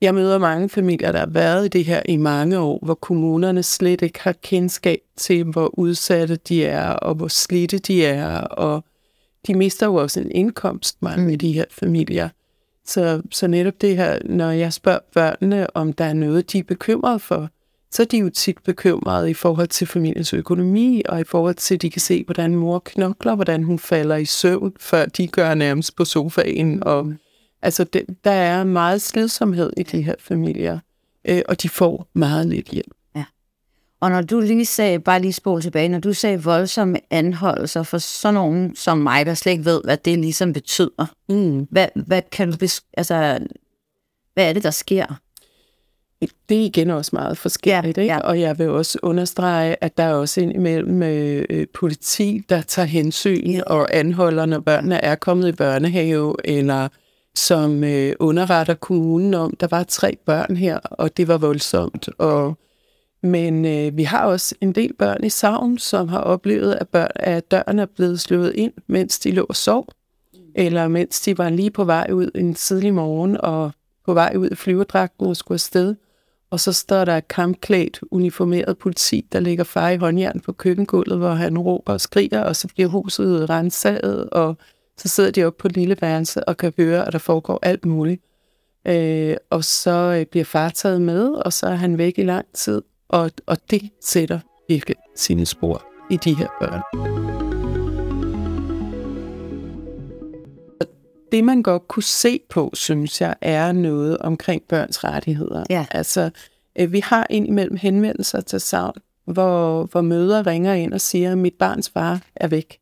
Jeg 0.00 0.14
møder 0.14 0.38
mange 0.38 0.68
familier, 0.68 1.12
der 1.12 1.18
har 1.18 1.26
været 1.26 1.64
i 1.64 1.68
det 1.68 1.84
her 1.84 2.02
i 2.08 2.16
mange 2.16 2.58
år, 2.58 2.78
hvor 2.82 2.94
kommunerne 2.94 3.62
slet 3.62 4.02
ikke 4.02 4.20
har 4.22 4.32
kendskab 4.32 4.98
til, 5.16 5.44
hvor 5.44 5.78
udsatte 5.78 6.36
de 6.36 6.64
er, 6.64 6.90
og 6.90 7.14
hvor 7.14 7.28
slidte 7.28 7.78
de 7.78 8.04
er, 8.04 8.40
og 8.40 8.84
de 9.46 9.54
mister 9.54 9.86
jo 9.86 9.94
også 9.94 10.20
en 10.20 10.30
indkomst, 10.30 11.02
mange 11.02 11.24
mm. 11.24 11.32
af 11.32 11.38
de 11.38 11.52
her 11.52 11.64
familier. 11.70 12.28
Så, 12.84 13.22
så 13.30 13.46
netop 13.46 13.80
det 13.80 13.96
her, 13.96 14.18
når 14.24 14.50
jeg 14.50 14.72
spørger 14.72 14.98
børnene, 15.14 15.76
om 15.76 15.92
der 15.92 16.04
er 16.04 16.12
noget, 16.12 16.52
de 16.52 16.58
er 16.58 16.62
bekymrede 16.62 17.18
for, 17.18 17.48
så 17.90 18.02
er 18.02 18.06
de 18.06 18.18
jo 18.18 18.30
tit 18.30 18.56
bekymrede 18.64 19.30
i 19.30 19.34
forhold 19.34 19.68
til 19.68 19.86
familiens 19.86 20.32
økonomi, 20.32 21.02
og 21.08 21.20
i 21.20 21.24
forhold 21.24 21.54
til, 21.54 21.74
at 21.74 21.82
de 21.82 21.90
kan 21.90 22.00
se, 22.00 22.24
hvordan 22.24 22.56
mor 22.56 22.78
knokler, 22.78 23.34
hvordan 23.34 23.62
hun 23.62 23.78
falder 23.78 24.16
i 24.16 24.24
søvn, 24.24 24.72
før 24.80 25.06
de 25.06 25.26
gør 25.26 25.54
nærmest 25.54 25.96
på 25.96 26.04
sofaen. 26.04 26.82
Og, 26.82 27.06
mm. 27.06 27.18
altså, 27.62 27.84
det, 27.84 28.04
der 28.24 28.30
er 28.30 28.64
meget 28.64 29.02
sledsomhed 29.02 29.72
i 29.76 29.82
de 29.82 30.02
her 30.02 30.14
familier, 30.18 30.78
øh, 31.28 31.42
og 31.48 31.62
de 31.62 31.68
får 31.68 32.08
meget 32.14 32.46
lidt 32.46 32.68
hjælp. 32.68 32.94
Og 34.02 34.10
når 34.10 34.20
du 34.22 34.40
lige 34.40 34.66
sagde, 34.66 34.98
bare 34.98 35.20
lige 35.20 35.32
spol 35.32 35.62
tilbage, 35.62 35.88
når 35.88 35.98
du 35.98 36.12
sagde 36.12 36.42
voldsomme 36.42 36.98
anholdelser 37.10 37.82
for 37.82 37.98
sådan 37.98 38.34
nogen 38.34 38.76
som 38.76 38.98
mig, 38.98 39.26
der 39.26 39.34
slet 39.34 39.52
ikke 39.52 39.64
ved, 39.64 39.80
hvad 39.84 39.96
det 39.96 40.18
ligesom 40.18 40.52
betyder, 40.52 41.14
mm. 41.28 41.66
hvad, 41.70 41.86
hvad, 41.94 42.22
kan 42.32 42.52
du 42.52 42.66
altså, 42.96 43.38
hvad 44.34 44.48
er 44.48 44.52
det, 44.52 44.62
der 44.62 44.70
sker? 44.70 45.06
Det 46.48 46.60
er 46.60 46.64
igen 46.64 46.90
også 46.90 47.10
meget 47.12 47.38
forskelligt, 47.38 47.98
ja, 47.98 48.02
ikke? 48.02 48.14
Ja. 48.14 48.20
og 48.20 48.40
jeg 48.40 48.58
vil 48.58 48.68
også 48.68 48.98
understrege, 49.02 49.76
at 49.80 49.96
der 49.96 50.04
er 50.04 50.14
også 50.14 50.40
ind 50.40 50.52
imellem 50.52 51.02
øh, 51.02 51.44
øh, 51.50 51.66
politi, 51.74 52.44
der 52.48 52.62
tager 52.62 52.86
hensyn 52.86 53.50
ja. 53.50 53.62
og 53.62 53.96
anholder, 53.96 54.46
når 54.46 54.60
børnene 54.60 55.04
er 55.04 55.14
kommet 55.14 55.48
i 55.48 55.52
børnehave, 55.52 56.34
eller 56.44 56.88
som 57.34 57.84
øh, 57.84 58.12
underretter 58.20 58.74
kommunen 58.74 59.34
om, 59.34 59.56
der 59.60 59.66
var 59.70 59.82
tre 59.82 60.16
børn 60.26 60.56
her, 60.56 60.78
og 60.78 61.16
det 61.16 61.28
var 61.28 61.38
voldsomt, 61.38 62.08
og 62.18 62.58
men 63.22 63.64
øh, 63.64 63.96
vi 63.96 64.02
har 64.02 64.26
også 64.26 64.54
en 64.60 64.72
del 64.72 64.92
børn 64.94 65.24
i 65.24 65.28
savn, 65.28 65.78
som 65.78 66.08
har 66.08 66.20
oplevet, 66.20 66.74
at, 66.80 66.88
børn, 66.88 67.10
at 67.14 67.50
døren 67.50 67.78
er 67.78 67.86
blevet 67.86 68.20
slået 68.20 68.54
ind, 68.54 68.72
mens 68.86 69.18
de 69.18 69.30
lå 69.30 69.46
og 69.48 69.56
sov, 69.56 69.88
eller 70.54 70.88
mens 70.88 71.20
de 71.20 71.38
var 71.38 71.50
lige 71.50 71.70
på 71.70 71.84
vej 71.84 72.08
ud 72.12 72.30
en 72.34 72.54
tidlig 72.54 72.94
morgen 72.94 73.36
og 73.40 73.72
på 74.06 74.14
vej 74.14 74.34
ud 74.38 74.50
i 74.50 74.54
flyverdragten 74.54 75.26
og 75.26 75.36
skulle 75.36 75.56
afsted. 75.56 75.94
Og 76.50 76.60
så 76.60 76.72
står 76.72 77.04
der 77.04 77.20
kampklædt, 77.20 78.00
uniformeret 78.10 78.78
politi, 78.78 79.26
der 79.32 79.40
ligger 79.40 79.64
far 79.64 79.90
i 79.90 79.96
håndjern 79.96 80.40
på 80.40 80.52
køkkengulvet, 80.52 81.18
hvor 81.18 81.30
han 81.34 81.58
råber 81.58 81.92
og 81.92 82.00
skriger, 82.00 82.40
og 82.40 82.56
så 82.56 82.68
bliver 82.68 82.88
huset 82.88 83.50
renset, 83.50 84.30
og 84.30 84.56
så 84.96 85.08
sidder 85.08 85.30
de 85.30 85.44
oppe 85.44 85.58
på 85.58 85.68
et 85.68 85.76
lille 85.76 85.96
værelse 86.00 86.48
og 86.48 86.56
kan 86.56 86.72
høre, 86.76 87.06
at 87.06 87.12
der 87.12 87.18
foregår 87.18 87.58
alt 87.62 87.84
muligt. 87.84 88.22
Øh, 88.86 89.36
og 89.50 89.64
så 89.64 90.16
øh, 90.18 90.26
bliver 90.26 90.44
far 90.44 90.68
taget 90.68 91.02
med, 91.02 91.28
og 91.28 91.52
så 91.52 91.66
er 91.66 91.74
han 91.74 91.98
væk 91.98 92.18
i 92.18 92.22
lang 92.22 92.46
tid. 92.54 92.82
Og, 93.12 93.30
og 93.46 93.56
det 93.70 93.90
sætter 94.00 94.38
virkelig 94.68 94.96
sine 95.16 95.46
spor 95.46 95.84
i 96.10 96.16
de 96.16 96.34
her 96.34 96.48
børn. 96.60 96.82
Det 101.32 101.44
man 101.44 101.62
godt 101.62 101.88
kunne 101.88 102.02
se 102.02 102.40
på, 102.50 102.70
synes 102.74 103.20
jeg, 103.20 103.34
er 103.40 103.72
noget 103.72 104.18
omkring 104.18 104.62
børns 104.68 105.04
rettigheder. 105.04 105.64
Ja. 105.70 105.86
Altså, 105.90 106.30
øh, 106.78 106.92
vi 106.92 107.00
har 107.00 107.26
indimellem 107.30 107.76
henvendelser 107.76 108.40
til 108.40 108.60
savn, 108.60 108.94
hvor, 109.24 109.84
hvor 109.84 110.00
møder 110.00 110.46
ringer 110.46 110.74
ind 110.74 110.92
og 110.92 111.00
siger, 111.00 111.32
at 111.32 111.38
mit 111.38 111.54
barns 111.58 111.90
far 111.90 112.20
er 112.36 112.48
væk. 112.48 112.78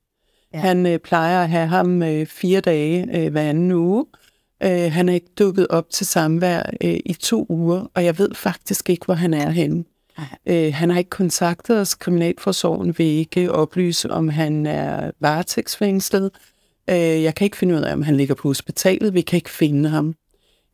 Ja. 0.54 0.58
Han 0.58 0.86
øh, 0.86 0.98
plejer 0.98 1.42
at 1.42 1.48
have 1.48 1.66
ham 1.66 2.02
øh, 2.02 2.26
fire 2.26 2.60
dage 2.60 3.18
øh, 3.18 3.32
hver 3.32 3.42
anden 3.42 3.72
uge. 3.72 4.06
Øh, 4.62 4.92
han 4.92 5.08
er 5.08 5.14
ikke 5.14 5.30
dukket 5.38 5.66
op 5.68 5.90
til 5.90 6.06
samvær 6.06 6.62
øh, 6.84 6.98
i 7.04 7.12
to 7.12 7.46
uger, 7.48 7.90
og 7.94 8.04
jeg 8.04 8.18
ved 8.18 8.34
faktisk 8.34 8.90
ikke, 8.90 9.04
hvor 9.04 9.14
han 9.14 9.34
er 9.34 9.50
henne. 9.50 9.84
Øh, 10.46 10.74
han 10.74 10.90
har 10.90 10.98
ikke 10.98 11.10
kontaktet 11.10 11.80
os. 11.80 11.94
Kriminalforsorgen 11.94 12.98
vil 12.98 13.06
ikke 13.06 13.52
oplyse, 13.52 14.10
om 14.10 14.28
han 14.28 14.66
er 14.66 15.10
varetægtsfængslet. 15.20 16.30
Øh, 16.90 16.96
jeg 16.96 17.34
kan 17.34 17.44
ikke 17.44 17.56
finde 17.56 17.74
ud 17.74 17.80
af, 17.80 17.92
om 17.92 18.02
han 18.02 18.16
ligger 18.16 18.34
på 18.34 18.48
hospitalet. 18.48 19.14
Vi 19.14 19.20
kan 19.20 19.36
ikke 19.36 19.50
finde 19.50 19.88
ham. 19.88 20.14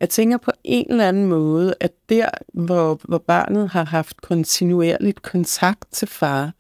Jeg 0.01 0.09
tænker 0.09 0.37
på 0.37 0.51
en 0.65 0.87
eller 0.91 1.09
anden 1.09 1.27
måde, 1.27 1.75
at 1.81 1.93
der, 2.09 2.29
hvor, 2.55 3.01
hvor 3.05 3.19
barnet 3.19 3.69
har 3.69 3.85
haft 3.85 4.21
kontinuerligt 4.21 5.23
kontakt 5.23 5.85
til 5.93 6.09
far, 6.09 6.53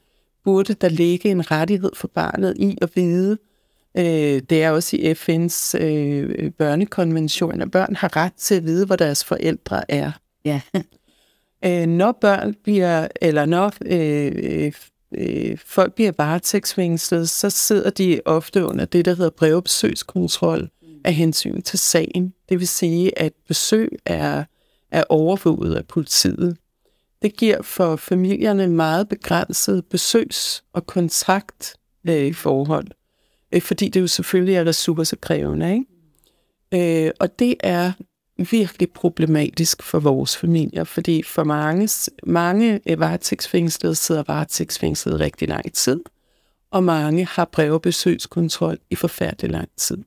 burde 0.44 0.74
der 0.74 0.88
ligge 0.88 1.28
en 1.28 1.50
rettighed 1.50 1.90
for 1.94 2.08
barnet 2.08 2.54
i 2.58 2.78
at 2.82 2.90
vide, 2.94 3.38
øh, 3.98 4.42
det 4.50 4.62
er 4.62 4.70
også 4.70 4.96
i 4.96 5.12
FN's 5.12 5.84
øh, 5.84 6.50
børnekonvention, 6.50 7.60
at 7.60 7.70
børn 7.70 7.96
har 7.96 8.16
ret 8.16 8.32
til 8.34 8.54
at 8.54 8.64
vide, 8.64 8.86
hvor 8.86 8.96
deres 8.96 9.24
forældre 9.24 9.90
er. 9.90 10.12
Ja 10.44 10.60
øh, 11.64 11.86
når 11.86 12.18
børn 12.20 12.54
bliver, 12.54 13.08
eller 13.20 13.46
når 13.46 13.72
øh, 13.86 14.32
øh, 14.36 14.72
øh, 15.14 15.58
folk 15.66 15.94
bliver 15.94 16.12
varetægtsfængslet, 16.18 17.28
så 17.28 17.50
sidder 17.50 17.90
de 17.90 18.20
ofte 18.24 18.64
under 18.64 18.84
det, 18.84 19.04
der 19.04 19.14
hedder 19.14 19.30
brevbesøgskontrol 19.30 20.68
af 21.04 21.14
hensyn 21.14 21.62
til 21.62 21.78
sagen. 21.78 22.34
Det 22.48 22.58
vil 22.58 22.68
sige, 22.68 23.18
at 23.18 23.32
besøg 23.48 23.98
er, 24.06 24.44
er 24.90 25.04
overvåget 25.08 25.74
af 25.74 25.86
politiet. 25.86 26.56
Det 27.22 27.36
giver 27.36 27.62
for 27.62 27.96
familierne 27.96 28.68
meget 28.68 29.08
begrænset 29.08 29.84
besøgs- 29.84 30.64
og 30.72 30.86
kontakt 30.86 31.76
øh, 32.08 32.34
forhold, 32.34 32.86
øh, 33.52 33.62
fordi 33.62 33.88
det 33.88 34.00
jo 34.00 34.06
selvfølgelig 34.06 34.54
er 34.54 34.66
ressourcekrævende. 34.66 35.72
Ikke? 35.72 37.06
Øh, 37.06 37.10
og 37.20 37.38
det 37.38 37.54
er 37.60 37.92
virkelig 38.38 38.90
problematisk 38.90 39.82
for 39.82 39.98
vores 39.98 40.36
familier, 40.36 40.84
fordi 40.84 41.22
for 41.22 41.44
mange, 41.44 41.88
mange 42.26 42.80
øh, 42.86 43.00
varetægtsfængslede 43.00 43.94
sidder 43.94 44.22
varetægtsfængslet 44.26 45.20
rigtig 45.20 45.48
lang 45.48 45.72
tid, 45.72 46.00
og 46.70 46.84
mange 46.84 47.26
har 47.26 47.44
brevbesøgskontrol 47.44 48.78
i 48.90 48.94
forfærdelig 48.94 49.50
lang 49.50 49.68
tid. 49.76 49.98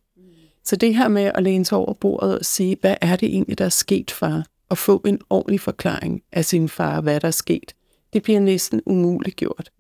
Så 0.63 0.75
det 0.75 0.95
her 0.95 1.07
med 1.07 1.31
at 1.35 1.43
læne 1.43 1.65
sig 1.65 1.77
over 1.77 1.93
bordet 1.93 2.39
og 2.39 2.45
sige, 2.45 2.77
hvad 2.81 2.95
er 3.01 3.15
det 3.15 3.29
egentlig, 3.29 3.57
der 3.57 3.65
er 3.65 3.69
sket, 3.69 4.11
far? 4.11 4.45
Og 4.69 4.77
få 4.77 5.01
en 5.05 5.19
ordentlig 5.29 5.61
forklaring 5.61 6.21
af 6.31 6.45
sin 6.45 6.69
far, 6.69 7.01
hvad 7.01 7.19
der 7.19 7.27
er 7.27 7.31
sket, 7.31 7.75
det 8.13 8.23
bliver 8.23 8.39
næsten 8.39 8.81
umuligt 8.85 9.35
gjort. 9.35 9.71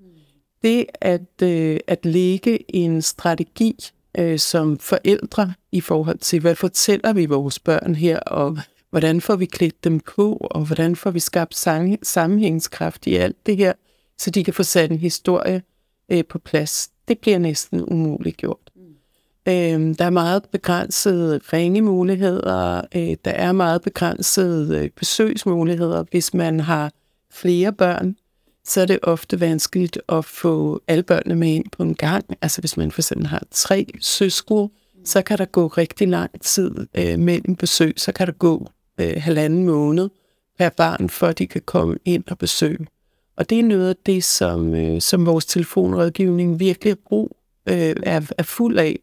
Det 0.63 0.85
at, 1.01 1.41
øh, 1.43 1.79
at 1.87 2.05
lægge 2.05 2.75
en 2.75 3.01
strategi 3.01 3.75
øh, 4.19 4.39
som 4.39 4.79
forældre 4.79 5.53
i 5.71 5.81
forhold 5.81 6.17
til, 6.17 6.39
hvad 6.39 6.55
fortæller 6.55 7.13
vi 7.13 7.25
vores 7.25 7.59
børn 7.59 7.95
her, 7.95 8.19
og 8.19 8.57
hvordan 8.89 9.21
får 9.21 9.35
vi 9.35 9.45
klædt 9.45 9.83
dem 9.83 9.99
på, 9.99 10.37
og 10.41 10.65
hvordan 10.65 10.95
får 10.95 11.11
vi 11.11 11.19
skabt 11.19 11.55
sammenhængskraft 12.03 13.07
i 13.07 13.15
alt 13.15 13.45
det 13.45 13.57
her, 13.57 13.73
så 14.17 14.29
de 14.29 14.43
kan 14.43 14.53
få 14.53 14.63
sat 14.63 14.91
en 14.91 14.97
historie 14.97 15.61
øh, 16.11 16.25
på 16.29 16.39
plads. 16.39 16.89
Det 17.07 17.19
bliver 17.19 17.37
næsten 17.37 17.81
umuligt 17.81 18.37
gjort. 18.37 18.71
Mm. 18.75 18.81
Øh, 19.47 19.95
der 19.97 20.05
er 20.05 20.09
meget 20.09 20.43
begrænsede 20.51 21.39
ringemuligheder, 21.53 22.81
øh, 22.95 23.17
der 23.25 23.31
er 23.31 23.51
meget 23.51 23.81
begrænsede 23.81 24.77
øh, 24.77 24.89
besøgsmuligheder, 24.89 26.03
hvis 26.11 26.33
man 26.33 26.59
har 26.59 26.91
flere 27.31 27.73
børn 27.73 28.15
så 28.69 28.81
er 28.81 28.85
det 28.85 28.99
ofte 29.03 29.39
vanskeligt 29.39 29.99
at 30.09 30.25
få 30.25 30.81
alle 30.87 31.03
børnene 31.03 31.35
med 31.35 31.49
ind 31.49 31.65
på 31.71 31.83
en 31.83 31.95
gang. 31.95 32.25
Altså 32.41 32.61
hvis 32.61 32.77
man 32.77 32.91
for 32.91 33.01
eksempel 33.01 33.27
har 33.27 33.43
tre 33.51 33.85
søskende, 34.01 34.69
så 35.05 35.21
kan 35.21 35.37
der 35.37 35.45
gå 35.45 35.67
rigtig 35.67 36.07
lang 36.07 36.41
tid 36.41 36.71
øh, 36.97 37.19
mellem 37.19 37.55
besøg. 37.55 37.93
Så 37.97 38.11
kan 38.11 38.27
der 38.27 38.33
gå 38.33 38.67
øh, 38.99 39.13
halvanden 39.17 39.65
måned, 39.65 40.09
per 40.59 40.69
barn, 40.69 41.09
for 41.09 41.27
at 41.27 41.39
de 41.39 41.47
kan 41.47 41.61
komme 41.65 41.97
ind 42.05 42.23
og 42.27 42.37
besøge. 42.37 42.87
Og 43.37 43.49
det 43.49 43.59
er 43.59 43.63
noget 43.63 43.89
af 43.89 43.95
det, 44.05 44.23
som, 44.23 44.73
øh, 44.73 45.01
som 45.01 45.25
vores 45.25 45.45
telefonrådgivning 45.45 46.59
virkelig 46.59 46.91
har 46.91 46.97
brug, 47.07 47.37
øh, 47.69 47.95
er, 48.03 48.31
er 48.37 48.43
fuld 48.43 48.79
af. 48.79 48.99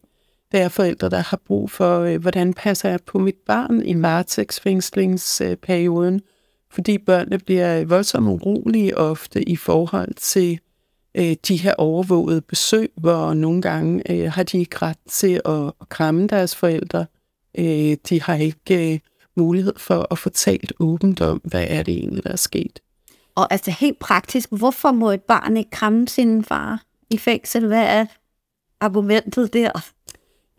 Det 0.51 0.59
er 0.59 0.69
forældre, 0.69 1.09
der 1.09 1.19
har 1.19 1.41
brug 1.47 1.71
for, 1.71 1.99
øh, 1.99 2.21
hvordan 2.21 2.53
passer 2.53 2.89
jeg 2.89 2.99
på 3.05 3.19
mit 3.19 3.37
barn 3.47 3.81
i 3.85 4.01
varetægtsfængslingsperioden, 4.01 6.21
fordi 6.71 6.97
børnene 6.97 7.39
bliver 7.39 7.85
voldsomt 7.85 8.27
urolige 8.27 8.97
ofte 8.97 9.49
i 9.49 9.55
forhold 9.55 10.13
til 10.13 10.59
øh, 11.15 11.35
de 11.47 11.57
her 11.57 11.73
overvågede 11.77 12.41
besøg, 12.41 12.91
hvor 12.95 13.33
nogle 13.33 13.61
gange 13.61 14.11
øh, 14.11 14.31
har 14.31 14.43
de 14.43 14.59
ikke 14.59 14.77
ret 14.81 14.97
til 15.09 15.41
at, 15.45 15.73
at 15.81 15.89
kramme 15.89 16.27
deres 16.27 16.55
forældre. 16.55 17.05
Øh, 17.57 17.97
de 18.09 18.21
har 18.21 18.35
ikke 18.35 18.93
øh, 18.93 18.99
mulighed 19.35 19.73
for 19.77 20.07
at 20.11 20.17
fortælle 20.17 20.67
åbent 20.79 21.21
om, 21.21 21.41
hvad 21.43 21.65
er 21.69 21.83
det 21.83 21.93
egentlig, 21.93 22.23
der 22.23 22.31
er 22.31 22.35
sket. 22.35 22.79
Og 23.35 23.53
altså 23.53 23.71
helt 23.71 23.99
praktisk, 23.99 24.49
hvorfor 24.51 24.91
må 24.91 25.11
et 25.11 25.21
barn 25.21 25.57
ikke 25.57 25.69
kramme 25.69 26.07
sin 26.07 26.43
far 26.43 26.83
i 27.09 27.17
fængsel? 27.17 27.67
Hvad 27.67 27.83
er 27.83 28.05
argumentet 28.79 29.53
der? 29.53 29.71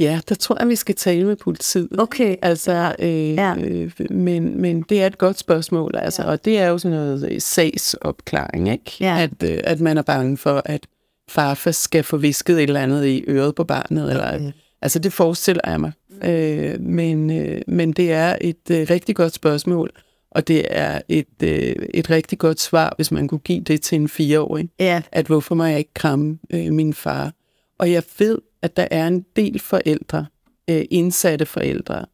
Ja, 0.00 0.20
der 0.28 0.34
tror 0.34 0.56
jeg, 0.60 0.68
vi 0.68 0.76
skal 0.76 0.94
tale 0.94 1.24
med 1.24 1.36
politiet. 1.36 1.88
Okay. 1.98 2.36
Altså, 2.42 2.94
øh, 2.98 3.34
Ja. 3.34 3.54
øh, 3.56 3.92
men, 4.10 4.60
men 4.60 4.82
det 4.82 5.02
er 5.02 5.06
et 5.06 5.18
godt 5.18 5.38
spørgsmål, 5.38 5.94
altså, 5.96 6.22
Ja. 6.22 6.28
og 6.30 6.44
det 6.44 6.58
er 6.58 6.66
jo 6.68 6.78
sådan 6.78 6.96
noget 6.98 7.32
øh, 7.32 7.40
sagsopklaring, 7.40 8.68
ikke? 8.72 8.96
Ja. 9.00 9.18
At, 9.22 9.50
øh, 9.50 9.60
at 9.64 9.80
man 9.80 9.98
er 9.98 10.02
bange 10.02 10.36
for, 10.36 10.62
at 10.64 10.86
farfar 11.30 11.70
skal 11.70 12.02
få 12.04 12.16
visket 12.16 12.56
et 12.56 12.62
eller 12.62 12.80
andet 12.80 13.06
i 13.06 13.24
øret 13.28 13.54
på 13.54 13.64
barnet, 13.64 14.10
eller 14.10 14.34
Okay. 14.34 14.52
Altså, 14.82 14.98
det 14.98 15.12
forestiller 15.12 15.60
jeg 15.66 15.80
mig. 15.80 15.92
Øh, 16.24 16.80
men, 16.80 17.30
øh, 17.30 17.60
men 17.68 17.92
det 17.92 18.12
er 18.12 18.36
et 18.40 18.70
øh, 18.70 18.86
rigtig 18.90 19.16
godt 19.16 19.34
spørgsmål, 19.34 19.90
og 20.30 20.48
det 20.48 20.64
er 20.70 21.00
et, 21.08 21.42
øh, 21.42 21.74
et 21.94 22.10
rigtig 22.10 22.38
godt 22.38 22.60
svar, 22.60 22.92
hvis 22.96 23.12
man 23.12 23.28
kunne 23.28 23.38
give 23.38 23.60
det 23.60 23.80
til 23.80 23.96
en 23.96 24.08
fireårig, 24.08 24.68
Ja, 24.80 25.02
at 25.12 25.26
hvorfor 25.26 25.54
må 25.54 25.64
jeg 25.64 25.78
ikke 25.78 25.94
kramme 25.94 26.38
øh, 26.50 26.72
min 26.72 26.94
far? 26.94 27.32
Og 27.78 27.92
jeg 27.92 28.02
ved, 28.18 28.38
at 28.62 28.76
der 28.76 28.88
er 28.90 29.06
en 29.06 29.24
del 29.36 29.60
forældre, 29.60 30.26
øh, 30.70 30.84
indsatte 30.90 31.46
forældre, 31.46 32.04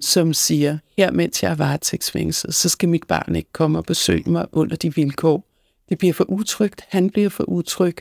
som 0.00 0.34
siger, 0.34 0.78
her 0.96 1.10
mens 1.10 1.42
jeg 1.42 1.50
er 1.50 1.54
varetægtsfængslet, 1.54 2.54
så 2.54 2.68
skal 2.68 2.88
mit 2.88 3.06
barn 3.08 3.36
ikke 3.36 3.52
komme 3.52 3.78
og 3.78 3.84
besøge 3.84 4.30
mig 4.30 4.46
under 4.52 4.76
de 4.76 4.94
vilkår. 4.94 5.48
Det 5.88 5.98
bliver 5.98 6.14
for 6.14 6.30
utrygt, 6.30 6.84
han 6.88 7.10
bliver 7.10 7.28
for 7.28 7.44
utryg. 7.44 7.96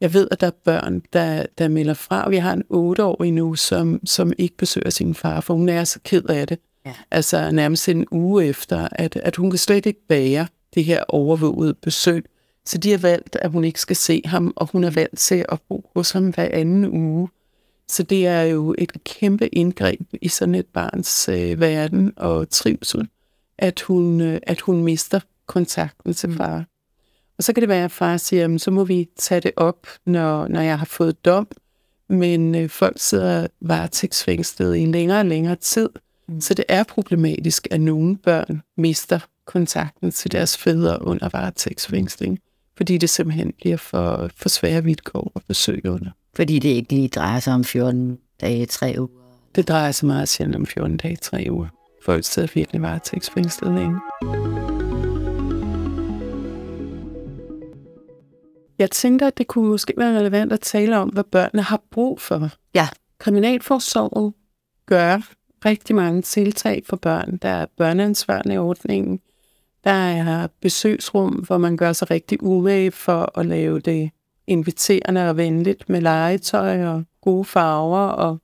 Jeg 0.00 0.14
ved, 0.14 0.28
at 0.30 0.40
der 0.40 0.46
er 0.46 0.50
børn, 0.64 1.02
der, 1.12 1.46
der 1.58 1.68
melder 1.68 1.94
fra. 1.94 2.28
Vi 2.28 2.36
har 2.36 2.52
en 2.52 2.64
otteårig 2.70 3.32
nu, 3.32 3.54
som, 3.54 4.00
som 4.06 4.32
ikke 4.38 4.56
besøger 4.56 4.90
sin 4.90 5.14
far, 5.14 5.40
for 5.40 5.54
hun 5.54 5.68
er 5.68 5.84
så 5.84 6.00
ked 6.04 6.22
af 6.22 6.46
det. 6.46 6.58
Ja. 6.86 6.94
Altså 7.10 7.50
nærmest 7.50 7.88
en 7.88 8.06
uge 8.10 8.46
efter, 8.46 8.88
at, 8.92 9.16
at 9.16 9.36
hun 9.36 9.50
kan 9.50 9.58
slet 9.58 9.86
ikke 9.86 10.06
bære 10.08 10.46
det 10.74 10.84
her 10.84 11.04
overvågede 11.08 11.74
besøg. 11.74 12.24
Så 12.66 12.78
de 12.78 12.90
har 12.90 12.98
valgt, 12.98 13.36
at 13.36 13.50
hun 13.50 13.64
ikke 13.64 13.80
skal 13.80 13.96
se 13.96 14.22
ham, 14.24 14.52
og 14.56 14.68
hun 14.72 14.82
har 14.82 14.90
valgt 14.90 15.18
til 15.18 15.44
at 15.48 15.60
bo 15.68 15.90
hos 15.94 16.10
ham 16.10 16.28
hver 16.28 16.48
anden 16.52 16.86
uge. 16.86 17.28
Så 17.88 18.02
det 18.02 18.26
er 18.26 18.42
jo 18.42 18.74
et 18.78 18.92
kæmpe 19.04 19.48
indgreb 19.48 20.00
i 20.22 20.28
sådan 20.28 20.54
et 20.54 20.66
barns 20.66 21.28
øh, 21.28 21.60
verden 21.60 22.12
og 22.16 22.50
trivsel, 22.50 23.08
at 23.58 23.80
hun, 23.80 24.20
øh, 24.20 24.40
at 24.42 24.60
hun 24.60 24.84
mister 24.84 25.20
kontakten 25.46 26.14
til 26.14 26.36
far. 26.36 26.64
Og 27.38 27.44
så 27.44 27.52
kan 27.52 27.60
det 27.60 27.68
være, 27.68 27.84
at 27.84 27.92
far 27.92 28.16
siger, 28.16 28.40
jamen, 28.40 28.58
så 28.58 28.70
må 28.70 28.84
vi 28.84 29.08
tage 29.16 29.40
det 29.40 29.52
op, 29.56 29.86
når, 30.06 30.48
når 30.48 30.60
jeg 30.60 30.78
har 30.78 30.86
fået 30.86 31.24
dom. 31.24 31.48
Men 32.08 32.54
øh, 32.54 32.68
folk 32.68 33.00
sidder 33.00 33.46
varetægtsfængslet 33.60 34.76
i 34.76 34.80
en 34.80 34.92
længere 34.92 35.18
og 35.18 35.26
længere 35.26 35.56
tid. 35.56 35.88
Mm. 36.28 36.40
Så 36.40 36.54
det 36.54 36.64
er 36.68 36.82
problematisk, 36.82 37.68
at 37.70 37.80
nogle 37.80 38.16
børn 38.16 38.62
mister 38.76 39.20
kontakten 39.44 40.10
til 40.10 40.32
deres 40.32 40.56
fædre 40.56 41.02
under 41.02 41.28
varetægtsfængsling, 41.32 42.38
fordi 42.76 42.98
det 42.98 43.10
simpelthen 43.10 43.52
bliver 43.60 43.76
for, 43.76 44.30
for 44.36 44.48
svære 44.48 44.84
vilkår 44.84 45.32
at 45.36 45.42
besøge 45.48 45.90
under. 45.90 46.10
fordi 46.36 46.58
det 46.58 46.68
ikke 46.68 46.92
lige 46.92 47.08
drejer 47.08 47.40
sig 47.40 47.54
om 47.54 47.64
14 47.64 48.18
dage, 48.40 48.66
3 48.66 48.94
uger. 48.98 49.08
Det 49.54 49.68
drejer 49.68 49.92
sig 49.92 50.06
meget 50.06 50.28
sjældent 50.28 50.56
om 50.56 50.66
14 50.66 50.96
dage, 50.96 51.16
3 51.16 51.46
uger. 51.50 51.68
Folk 52.04 52.24
sidder 52.24 52.48
virkelig 52.54 52.82
varetægtsfængslet 52.82 53.74
længe. 53.74 54.00
Jeg 58.78 58.90
tænker, 58.90 59.26
at 59.26 59.38
det 59.38 59.46
kunne 59.46 59.68
måske 59.68 59.94
være 59.96 60.18
relevant 60.18 60.52
at 60.52 60.60
tale 60.60 60.98
om, 60.98 61.08
hvad 61.08 61.24
børnene 61.24 61.62
har 61.62 61.80
brug 61.90 62.20
for. 62.20 62.50
Ja. 62.74 62.88
Kriminalforsorgen 63.18 64.34
gør 64.86 65.18
rigtig 65.64 65.96
mange 65.96 66.22
tiltag 66.22 66.82
for 66.86 66.96
børn. 66.96 67.36
Der 67.36 67.48
er 67.48 67.66
børneansvarende 67.76 68.58
ordningen. 68.58 69.20
Der 69.84 69.90
er 69.90 70.46
besøgsrum, 70.60 71.32
hvor 71.32 71.58
man 71.58 71.76
gør 71.76 71.92
sig 71.92 72.10
rigtig 72.10 72.42
umage 72.42 72.90
for 72.90 73.38
at 73.38 73.46
lave 73.46 73.80
det 73.80 74.10
inviterende 74.46 75.28
og 75.28 75.36
venligt 75.36 75.88
med 75.88 76.00
legetøj 76.00 76.86
og 76.86 77.04
gode 77.20 77.44
farver. 77.44 78.06
Og 78.06 78.38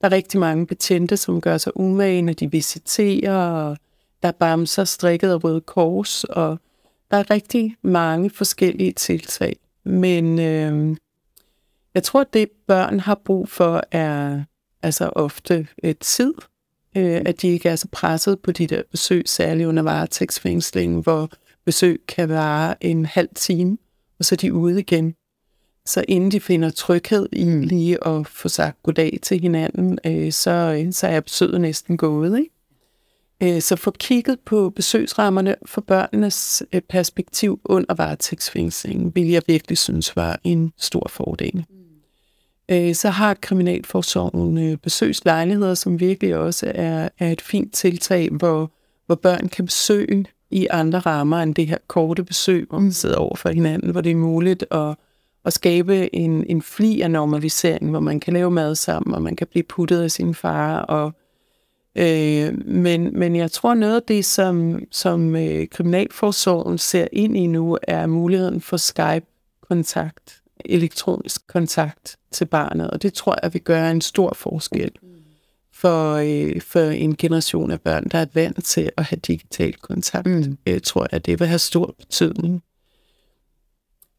der 0.00 0.06
er 0.08 0.12
rigtig 0.12 0.40
mange 0.40 0.66
betjente, 0.66 1.16
som 1.16 1.40
gør 1.40 1.58
sig 1.58 1.72
umage, 1.76 2.22
når 2.22 2.32
de 2.32 2.50
visiterer. 2.50 3.36
Og 3.36 3.76
der 4.22 4.28
er 4.28 4.32
bamser 4.32 4.84
strikket 4.84 5.30
af 5.30 5.44
røde 5.44 5.60
kors. 5.60 6.24
Og 6.24 6.58
der 7.10 7.16
er 7.16 7.30
rigtig 7.30 7.76
mange 7.82 8.30
forskellige 8.30 8.92
tiltag. 8.92 9.56
Men 9.84 10.38
øh, 10.38 10.96
jeg 11.94 12.02
tror, 12.02 12.20
at 12.20 12.32
det 12.32 12.48
børn 12.66 13.00
har 13.00 13.20
brug 13.24 13.48
for 13.48 13.82
er 13.90 14.42
altså 14.82 15.10
ofte 15.16 15.68
et 15.78 15.98
tid, 15.98 16.34
øh, 16.96 17.22
at 17.26 17.42
de 17.42 17.48
ikke 17.48 17.68
er 17.68 17.76
så 17.76 17.88
presset 17.92 18.40
på 18.40 18.52
de 18.52 18.66
der 18.66 18.82
besøg, 18.90 19.22
særligt 19.26 19.68
under 19.68 19.82
varetægtsfængslingen, 19.82 21.00
hvor 21.02 21.30
besøg 21.64 22.00
kan 22.08 22.28
vare 22.28 22.84
en 22.84 23.06
halv 23.06 23.28
time, 23.34 23.78
og 24.18 24.24
så 24.24 24.34
er 24.34 24.36
de 24.36 24.52
ude 24.52 24.80
igen. 24.80 25.14
Så 25.86 26.04
inden 26.08 26.30
de 26.30 26.40
finder 26.40 26.70
tryghed 26.70 27.28
i 27.32 27.44
lige 27.44 28.06
at 28.06 28.26
få 28.26 28.48
sagt 28.48 28.82
goddag 28.82 29.18
til 29.22 29.40
hinanden, 29.40 29.98
øh, 30.06 30.32
så, 30.32 30.86
så 30.90 31.06
er 31.06 31.20
besøget 31.20 31.60
næsten 31.60 31.96
gået. 31.96 32.38
Ikke? 32.38 33.56
Øh, 33.56 33.62
Så 33.62 33.76
få 33.76 33.90
kigget 33.90 34.40
på 34.40 34.70
besøgsrammerne 34.70 35.56
for 35.66 35.80
børnenes 35.80 36.62
øh, 36.72 36.80
perspektiv 36.80 37.60
under 37.64 37.94
varetægtsfængslingen, 37.94 39.12
vil 39.14 39.28
jeg 39.28 39.42
virkelig 39.46 39.78
synes 39.78 40.16
var 40.16 40.40
en 40.44 40.72
stor 40.78 41.06
fordel. 41.10 41.64
Øh, 42.70 42.94
Så 42.94 43.10
har 43.10 43.34
Kriminalforsorgen 43.34 44.58
øh, 44.58 44.76
besøgslejligheder, 44.76 45.74
som 45.74 46.00
virkelig 46.00 46.36
også 46.36 46.72
er, 46.74 47.08
er 47.18 47.32
et 47.32 47.40
fint 47.40 47.74
tiltag, 47.74 48.28
hvor, 48.30 48.70
hvor 49.06 49.14
børn 49.14 49.48
kan 49.48 49.64
besøge 49.64 50.26
i 50.50 50.66
andre 50.70 50.98
rammer 50.98 51.38
end 51.38 51.54
det 51.54 51.66
her 51.66 51.78
korte 51.86 52.24
besøg, 52.24 52.66
hvor 52.70 52.78
man 52.78 52.92
sidder 52.92 53.16
over 53.16 53.36
for 53.36 53.48
hinanden, 53.48 53.90
hvor 53.90 54.00
det 54.00 54.12
er 54.12 54.16
muligt 54.16 54.64
at, 54.70 54.94
at 55.44 55.52
skabe 55.52 56.14
en, 56.14 56.44
en 56.48 56.62
fli 56.62 57.00
af 57.00 57.10
normalisering, 57.10 57.90
hvor 57.90 58.00
man 58.00 58.20
kan 58.20 58.32
lave 58.32 58.50
mad 58.50 58.74
sammen, 58.74 59.14
og 59.14 59.22
man 59.22 59.36
kan 59.36 59.46
blive 59.46 59.62
puttet 59.62 60.02
af 60.02 60.10
sin 60.10 60.34
far, 60.34 60.78
og 60.80 61.12
Øh, 61.96 62.66
men, 62.66 63.18
men 63.18 63.36
jeg 63.36 63.50
tror 63.50 63.74
noget 63.74 63.96
af 63.96 64.02
det, 64.02 64.24
som, 64.24 64.82
som 64.90 65.36
øh, 65.36 65.66
Kriminalforsorgen 65.68 66.78
ser 66.78 67.06
ind 67.12 67.36
i 67.36 67.46
nu, 67.46 67.78
er 67.82 68.06
muligheden 68.06 68.60
for 68.60 68.76
Skype-kontakt, 68.76 70.42
elektronisk 70.64 71.46
kontakt 71.46 72.16
til 72.30 72.44
barnet, 72.44 72.90
og 72.90 73.02
det 73.02 73.14
tror 73.14 73.38
jeg 73.42 73.54
vil 73.54 73.62
gøre 73.62 73.90
en 73.90 74.00
stor 74.00 74.32
forskel 74.34 74.90
for, 75.72 76.14
øh, 76.14 76.60
for 76.60 76.80
en 76.80 77.16
generation 77.16 77.70
af 77.70 77.80
børn, 77.80 78.08
der 78.08 78.18
er 78.18 78.26
vant 78.34 78.64
til 78.64 78.90
at 78.96 79.04
have 79.04 79.20
digital 79.26 79.74
kontakt. 79.74 80.26
Mm. 80.26 80.58
Øh, 80.66 80.80
tror 80.80 81.06
jeg, 81.12 81.26
det 81.26 81.40
vil 81.40 81.48
have 81.48 81.58
stor 81.58 81.94
betydning. 81.98 82.62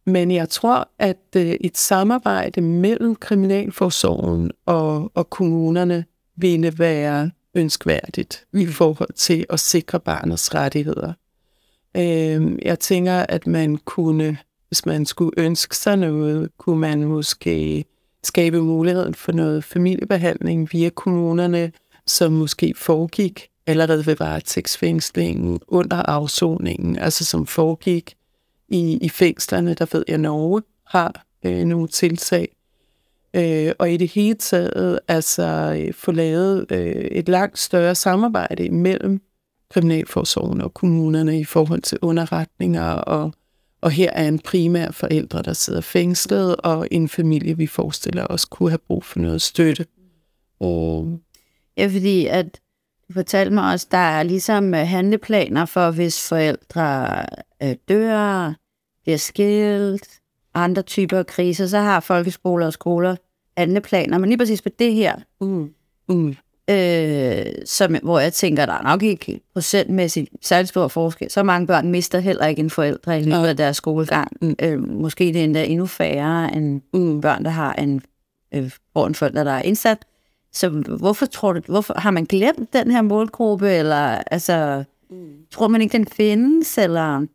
Men 0.06 0.32
jeg 0.32 0.50
tror, 0.50 0.89
at 1.00 1.17
øh, 1.36 1.56
et 1.62 1.78
samarbejde 1.78 2.62
mellem 2.62 3.15
Kriminalforsorgen 3.15 4.52
og, 4.65 5.12
og 5.13 5.30
kommunerne 5.30 6.06
ville 6.36 6.80
være 6.80 7.32
ønskværdigt 7.56 8.45
i 8.54 8.65
forhold 8.65 9.13
til 9.13 9.45
at 9.50 9.60
sikre 9.60 10.00
barnets 10.00 10.56
rettigheder. 10.56 11.13
Øh, 11.98 12.58
jeg 12.65 12.80
tænker, 12.80 13.26
at 13.30 13.48
man 13.48 13.78
kunne, 13.78 14.38
hvis 14.75 14.85
man 14.85 15.05
skulle 15.05 15.31
ønske 15.38 15.75
sig 15.75 15.97
noget, 15.97 16.49
kunne 16.57 16.79
man 16.79 17.03
måske 17.03 17.85
skabe 18.23 18.61
muligheden 18.61 19.13
for 19.13 19.31
noget 19.31 19.63
familiebehandling 19.63 20.69
via 20.71 20.89
kommunerne, 20.89 21.71
som 22.05 22.31
måske 22.31 22.73
foregik 22.77 23.47
allerede 23.67 24.05
ved 24.05 24.15
varetægtsfængslingen 24.15 25.59
under 25.67 25.97
afsoningen, 25.97 26.97
altså 26.97 27.25
som 27.25 27.47
foregik 27.47 28.15
i, 28.69 28.97
i 29.01 29.09
fængslerne, 29.09 29.73
der 29.73 29.85
ved 29.91 30.03
jeg, 30.07 30.17
Norge 30.17 30.61
har 30.88 31.25
øh, 31.45 31.65
nogle 31.65 31.88
tiltag. 31.88 32.55
Øh, 33.33 33.71
og 33.79 33.91
i 33.91 33.97
det 33.97 34.11
hele 34.11 34.35
taget 34.35 34.99
altså 35.07 35.75
øh, 35.79 35.93
få 35.93 36.11
lavet 36.11 36.71
øh, 36.71 36.95
et 36.95 37.29
langt 37.29 37.59
større 37.59 37.95
samarbejde 37.95 38.69
mellem 38.69 39.21
Kriminalforsorgen 39.69 40.61
og 40.61 40.73
kommunerne 40.73 41.39
i 41.39 41.43
forhold 41.43 41.81
til 41.81 41.97
underretninger, 42.01 42.91
og, 42.91 43.33
og 43.86 43.91
her 43.91 44.10
er 44.13 44.28
en 44.28 44.39
primær 44.39 44.91
forældre, 44.91 45.41
der 45.41 45.54
sidder 45.54 45.82
fængslet, 45.82 46.56
og 46.56 46.88
en 46.91 47.10
familie, 47.10 47.58
vi 47.58 47.67
forestiller 47.67 48.28
os, 48.30 48.45
kunne 48.45 48.69
have 48.69 48.80
brug 48.88 49.04
for 49.04 49.19
noget 49.19 49.41
støtte. 49.41 49.86
Og 50.60 51.19
Ja, 51.78 51.88
fordi 51.88 52.26
at 52.26 52.60
Du 53.08 53.13
fortalte 53.13 53.54
mig 53.54 53.71
også, 53.71 53.88
der 53.91 53.98
er 53.98 54.24
ligesom 54.24 54.74
øh, 54.74 54.88
handleplaner 54.88 55.65
for, 55.65 55.91
hvis 55.91 56.30
forældre 56.30 57.17
øh, 57.63 57.76
dør, 57.89 58.54
bliver 59.04 59.17
skilt, 59.17 60.10
andre 60.54 60.82
typer 60.82 61.17
af 61.17 61.28
kriser, 61.28 61.67
så 61.67 61.78
har 61.80 62.00
folkeskoler 62.00 62.65
og 62.65 62.74
skoler 62.74 63.15
handleplaner. 63.58 64.17
Men 64.17 64.30
lige 64.30 64.38
præcis 64.38 64.62
på 64.62 64.69
det 64.80 64.93
her, 64.93 65.15
Mm. 65.41 65.69
Mm. 66.10 66.36
Øh, 66.69 67.45
som, 67.65 67.95
hvor 68.04 68.19
jeg 68.19 68.34
tænker, 68.34 68.65
der 68.65 68.73
er 68.73 68.84
nok 68.84 69.04
ikke 69.04 69.41
procentmæssigt 69.54 70.30
særlig 70.41 70.67
stor 70.67 70.88
forskel. 70.88 71.32
Så 71.32 71.43
mange 71.43 71.67
børn 71.67 71.91
mister 71.91 72.19
heller 72.19 72.45
ikke 72.45 72.60
en 72.60 72.69
forældre 72.69 73.19
i 73.19 73.23
løbet 73.23 73.47
af 73.47 73.58
deres 73.58 73.78
skolegang. 73.78 74.32
Mm. 74.41 74.56
Øh, 74.62 74.89
måske 74.89 75.23
det 75.25 75.36
er 75.36 75.43
endda 75.43 75.65
endnu 75.65 75.86
færre 75.86 76.56
end 76.56 76.82
Mm. 76.93 77.21
børn, 77.21 77.43
der 77.43 77.49
har 77.51 77.73
en, 77.73 78.01
øh, 78.54 78.71
hvor 78.91 79.08
en 79.08 79.15
forælder, 79.15 79.43
der 79.43 79.51
er 79.51 79.62
indsat. 79.62 80.06
Så 80.54 80.69
hvorfor 80.69 81.25
tror 81.25 81.54
du, 81.54 81.62
hvorfor 81.67 81.93
har 81.97 82.12
man 82.12 82.25
glemt 82.25 82.73
den 82.73 82.91
her 82.91 83.01
målgruppe, 83.01 83.69
eller 83.69 84.17
altså, 84.32 84.84
mm. 85.10 85.15
tror 85.51 85.67
man 85.67 85.82
ikke, 85.82 85.97
den 85.97 86.08
findes, 86.08 86.78
eller? 86.78 87.25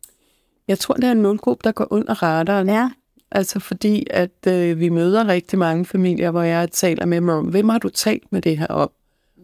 Jeg 0.68 0.78
tror, 0.78 0.94
det 0.94 1.04
er 1.04 1.12
en 1.12 1.22
målgruppe, 1.22 1.60
der 1.64 1.72
går 1.72 1.86
under 1.90 2.22
radaren. 2.22 2.68
Ja. 2.68 2.90
Altså 3.32 3.60
fordi, 3.60 4.06
at 4.10 4.46
øh, 4.48 4.80
vi 4.80 4.88
møder 4.88 5.28
rigtig 5.28 5.58
mange 5.58 5.84
familier, 5.84 6.30
hvor 6.30 6.42
jeg 6.42 6.70
taler 6.70 7.06
med 7.06 7.16
dem 7.16 7.28
om, 7.28 7.44
hvem 7.44 7.68
har 7.68 7.78
du 7.78 7.88
talt 7.88 8.32
med 8.32 8.42
det 8.42 8.58
her 8.58 8.66
om? 8.66 8.90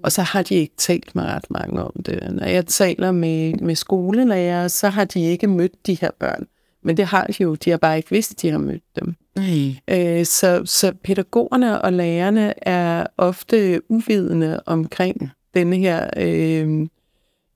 Og 0.07 0.12
så 0.12 0.23
har 0.23 0.42
de 0.42 0.55
ikke 0.55 0.75
talt 0.77 1.14
med 1.14 1.25
ret 1.25 1.51
mange 1.51 1.83
om 1.83 2.03
det. 2.07 2.33
Når 2.33 2.47
jeg 2.47 2.66
taler 2.66 3.12
med, 3.12 3.55
med 3.55 3.75
skolelærer, 3.75 4.69
så 4.69 4.88
har 4.88 5.05
de 5.05 5.21
ikke 5.21 5.47
mødt 5.47 5.87
de 5.87 5.95
her 6.01 6.11
børn. 6.19 6.47
Men 6.83 6.97
det 6.97 7.07
har 7.07 7.25
de 7.25 7.42
jo. 7.42 7.55
De 7.55 7.71
har 7.71 7.77
bare 7.77 7.97
ikke 7.97 8.11
vidst, 8.11 8.31
at 8.31 8.42
de 8.42 8.51
har 8.51 8.59
mødt 8.59 8.83
dem. 9.01 9.14
Mm. 9.37 9.95
Øh, 9.95 10.25
så, 10.25 10.62
så 10.64 10.92
pædagogerne 11.05 11.83
og 11.83 11.92
lærerne 11.92 12.69
er 12.69 13.07
ofte 13.16 13.83
uvidende 13.88 14.61
omkring 14.66 15.31
denne 15.55 15.77
her, 15.77 16.11
øh, 16.16 16.87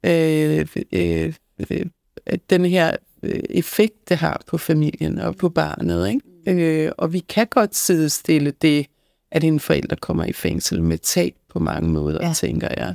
øh, 0.06 0.66
øh, 0.92 1.34
øh, 1.70 1.86
den 2.50 2.64
her 2.64 2.96
øh, 3.22 3.40
effekt, 3.50 4.08
det 4.08 4.16
har 4.16 4.42
på 4.46 4.58
familien 4.58 5.18
og 5.18 5.36
på 5.36 5.48
barnet. 5.48 6.08
Ikke? 6.08 6.84
Øh, 6.86 6.92
og 6.98 7.12
vi 7.12 7.18
kan 7.18 7.46
godt 7.46 7.76
sidestille 7.76 8.52
det, 8.62 8.86
at 9.30 9.44
en 9.44 9.60
forælder 9.60 9.96
kommer 9.96 10.24
i 10.24 10.32
fængsel 10.32 10.82
med 10.82 10.98
tab 10.98 11.34
på 11.50 11.58
mange 11.58 11.88
måder, 11.88 12.26
Ja. 12.26 12.32
tænker 12.32 12.68
jeg. 12.76 12.94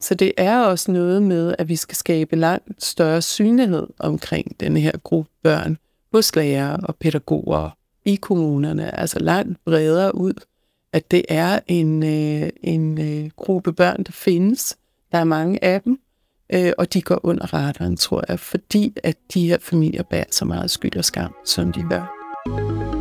Så 0.00 0.14
det 0.14 0.32
er 0.36 0.58
også 0.58 0.92
noget 0.92 1.22
med, 1.22 1.54
at 1.58 1.68
vi 1.68 1.76
skal 1.76 1.96
skabe 1.96 2.36
langt 2.36 2.84
større 2.84 3.22
synlighed 3.22 3.86
omkring 3.98 4.60
denne 4.60 4.80
her 4.80 4.92
gruppe 5.04 5.30
børn 5.42 5.78
hos 6.12 6.36
lærere 6.36 6.76
og 6.82 6.96
pædagoger 6.96 7.70
i 8.04 8.14
kommunerne, 8.14 9.00
altså 9.00 9.18
langt 9.18 9.58
bredere 9.64 10.14
ud, 10.14 10.32
at 10.92 11.10
det 11.10 11.22
er 11.28 11.60
en, 11.66 12.02
øh, 12.02 12.50
en 12.62 13.00
øh, 13.00 13.30
gruppe 13.36 13.72
børn, 13.72 14.02
der 14.02 14.12
findes. 14.12 14.76
Der 15.12 15.18
er 15.18 15.24
mange 15.24 15.64
af 15.64 15.80
dem, 15.82 15.98
øh, 16.54 16.72
og 16.78 16.92
de 16.94 17.02
går 17.02 17.20
under 17.22 17.54
radaren, 17.54 17.96
tror 17.96 18.24
jeg, 18.28 18.38
fordi 18.40 18.96
at 19.04 19.16
de 19.34 19.48
her 19.48 19.58
familier 19.60 20.02
bærer 20.02 20.24
så 20.30 20.44
meget 20.44 20.70
skyld 20.70 20.96
og 20.96 21.04
skam, 21.04 21.34
som 21.44 21.72
de 21.72 21.82
gør. 21.90 22.99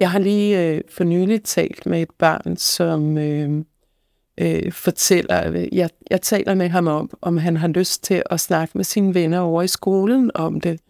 Jeg 0.00 0.10
har 0.10 0.18
lige 0.18 0.62
øh, 0.62 0.80
for 0.90 1.04
nylig 1.04 1.42
talt 1.42 1.86
med 1.86 2.02
et 2.02 2.10
barn, 2.18 2.56
som 2.56 3.18
øh, 3.18 3.64
øh, 4.38 4.72
fortæller, 4.72 5.66
jeg, 5.72 5.90
jeg 6.10 6.22
taler 6.22 6.54
med 6.54 6.68
ham 6.68 6.86
om, 6.86 7.10
om 7.22 7.36
han 7.36 7.56
har 7.56 7.68
lyst 7.68 8.04
til 8.04 8.22
at 8.30 8.40
snakke 8.40 8.78
med 8.78 8.84
sine 8.84 9.14
venner 9.14 9.38
over 9.38 9.62
i 9.62 9.68
skolen 9.68 10.30
om 10.34 10.60
det, 10.60 10.80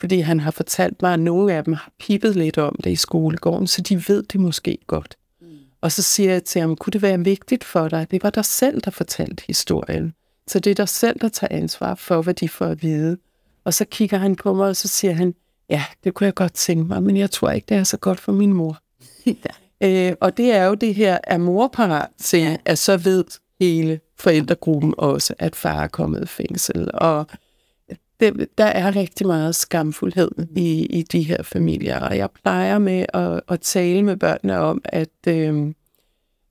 fordi 0.00 0.20
han 0.20 0.40
har 0.40 0.50
fortalt 0.50 1.02
mig, 1.02 1.12
at 1.12 1.20
nogle 1.20 1.54
af 1.54 1.64
dem 1.64 1.72
har 1.72 1.90
pippet 1.98 2.36
lidt 2.36 2.58
om 2.58 2.76
det 2.84 2.90
i 2.90 2.96
skolegården, 2.96 3.66
så 3.66 3.82
de 3.82 4.04
ved 4.08 4.22
det 4.22 4.40
måske 4.40 4.78
godt. 4.86 5.16
Mm. 5.40 5.48
Og 5.80 5.92
så 5.92 6.02
siger 6.02 6.32
jeg 6.32 6.44
til 6.44 6.60
ham, 6.60 6.76
kunne 6.76 6.92
det 6.92 7.02
være 7.02 7.24
vigtigt 7.24 7.64
for 7.64 7.88
dig? 7.88 8.06
Det 8.10 8.22
var 8.22 8.30
dig 8.30 8.44
selv, 8.44 8.80
der 8.80 8.90
fortalte 8.90 9.44
historien. 9.46 10.14
Så 10.46 10.58
det 10.58 10.70
er 10.70 10.74
dig 10.74 10.88
selv, 10.88 11.20
der 11.20 11.28
tager 11.28 11.56
ansvar 11.56 11.94
for, 11.94 12.22
hvad 12.22 12.34
de 12.34 12.48
får 12.48 12.66
at 12.66 12.82
vide. 12.82 13.16
Og 13.64 13.74
så 13.74 13.84
kigger 13.84 14.18
han 14.18 14.36
på 14.36 14.54
mig, 14.54 14.66
og 14.68 14.76
så 14.76 14.88
siger 14.88 15.12
han, 15.12 15.34
ja, 15.72 15.84
det 16.04 16.14
kunne 16.14 16.24
jeg 16.24 16.34
godt 16.34 16.54
tænke 16.54 16.84
mig, 16.84 17.02
men 17.02 17.16
jeg 17.16 17.30
tror 17.30 17.50
ikke, 17.50 17.66
det 17.68 17.76
er 17.76 17.84
så 17.84 17.96
godt 17.96 18.20
for 18.20 18.32
min 18.32 18.52
mor. 18.52 18.78
Øh, 19.84 20.12
og 20.20 20.36
det 20.36 20.52
er 20.52 20.64
jo 20.64 20.74
det 20.74 20.94
her, 20.94 21.18
er 21.24 21.38
mor 21.38 21.68
parat 21.68 22.08
til, 22.18 22.58
at 22.64 22.78
så 22.78 22.96
ved 22.96 23.24
hele 23.60 24.00
forældregruppen 24.18 24.94
også, 24.98 25.34
at 25.38 25.56
far 25.56 25.82
er 25.82 25.86
kommet 25.86 26.22
i 26.22 26.26
fængsel. 26.26 26.90
Og 26.94 27.26
det, 28.20 28.48
der 28.58 28.64
er 28.64 28.96
rigtig 28.96 29.26
meget 29.26 29.54
skamfuldhed 29.54 30.30
i, 30.56 30.86
i 30.86 31.02
de 31.02 31.22
her 31.22 31.42
familier, 31.42 32.00
og 32.00 32.16
jeg 32.16 32.28
plejer 32.42 32.78
med 32.78 33.06
at, 33.14 33.40
at 33.48 33.60
tale 33.60 34.02
med 34.02 34.16
børnene 34.16 34.58
om, 34.58 34.82
at, 34.84 35.28
øh, 35.28 35.72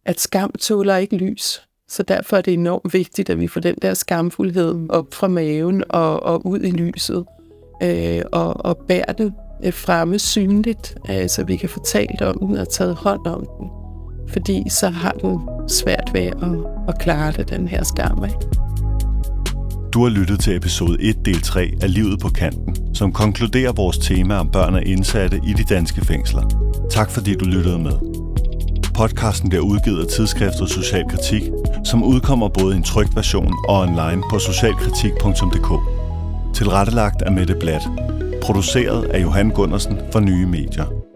at 0.06 0.20
skam 0.20 0.52
tåler 0.60 0.96
ikke 0.96 1.18
lys. 1.18 1.62
Så 1.88 2.04
derfor 2.04 2.38
er 2.38 2.42
det 2.42 2.54
enormt 2.54 2.94
vigtigt, 2.94 3.30
at 3.30 3.40
vi 3.40 3.48
får 3.48 3.62
den 3.62 3.76
der 3.82 3.94
skamfuldhed 3.94 4.90
op 4.90 5.14
fra 5.14 5.28
maven 5.28 5.84
og, 5.90 6.24
og 6.24 6.46
ud 6.46 6.60
i 6.60 6.72
lyset, 6.72 7.26
øh, 7.82 8.22
og, 8.32 8.65
og 8.65 8.78
bærer 8.88 9.13
den 9.13 9.34
øh, 9.63 9.74
fremme 9.74 10.20
synligt, 10.20 10.96
øh, 11.10 11.30
så 11.30 11.44
vi 11.44 11.56
kan 11.56 11.70
få 11.70 11.84
talt 11.86 12.22
om 12.22 12.38
den 12.39 12.58
og 12.58 12.70
taget 12.70 12.96
hånd 12.96 13.28
om 13.28 13.46
den. 13.60 13.67
Fordi 14.30 14.63
så 14.70 14.89
har 14.89 15.12
den 15.12 15.39
svært 15.67 16.10
ved 16.13 16.22
at, 16.22 16.34
at 16.88 17.00
klare 17.00 17.32
det, 17.32 17.50
den 17.50 17.67
her 17.67 17.84
skam. 17.84 18.24
Ikke? 18.24 18.38
Du 19.94 20.04
har 20.04 20.10
lyttet 20.10 20.39
til 20.39 20.56
episode 20.56 20.98
1, 21.02 21.26
del 21.26 21.41
3 21.41 21.72
af 21.82 21.94
Livet 21.94 22.20
på 22.20 22.30
kanten, 22.30 22.96
som 22.96 23.12
konkluderer 23.12 23.72
vores 23.72 23.98
tema 23.98 24.36
om 24.36 24.52
børn 24.52 24.76
og 24.76 24.84
indsatte 24.84 25.41
i 25.48 25.54
de 25.54 25.63
danske 25.63 26.06
fængsler. 26.06 26.44
Tak 26.91 27.12
fordi 27.12 27.36
du 27.36 27.46
lyttede 27.46 27.80
med. 27.80 27.91
Podcasten 28.94 29.50
bliver 29.50 29.63
udgivet 29.63 30.02
af 30.02 30.08
tidsskriftet 30.08 30.70
Social 30.70 31.10
Kritik, 31.10 31.41
som 31.86 32.04
udkommer 32.04 32.50
både 32.50 32.74
i 32.74 32.78
en 32.78 32.84
trygt 32.84 33.15
version 33.15 33.54
og 33.67 33.80
online 33.80 34.24
på 34.32 34.39
socialkritik.dk. 34.39 35.72
Tilrettelagt 36.54 37.22
af 37.22 37.32
Mette 37.32 37.56
Blatt. 37.56 37.84
Produceret 38.42 39.04
af 39.06 39.22
Johan 39.22 39.50
Gundersen 39.50 40.00
for 40.12 40.20
Nye 40.20 40.46
Medier. 40.46 41.11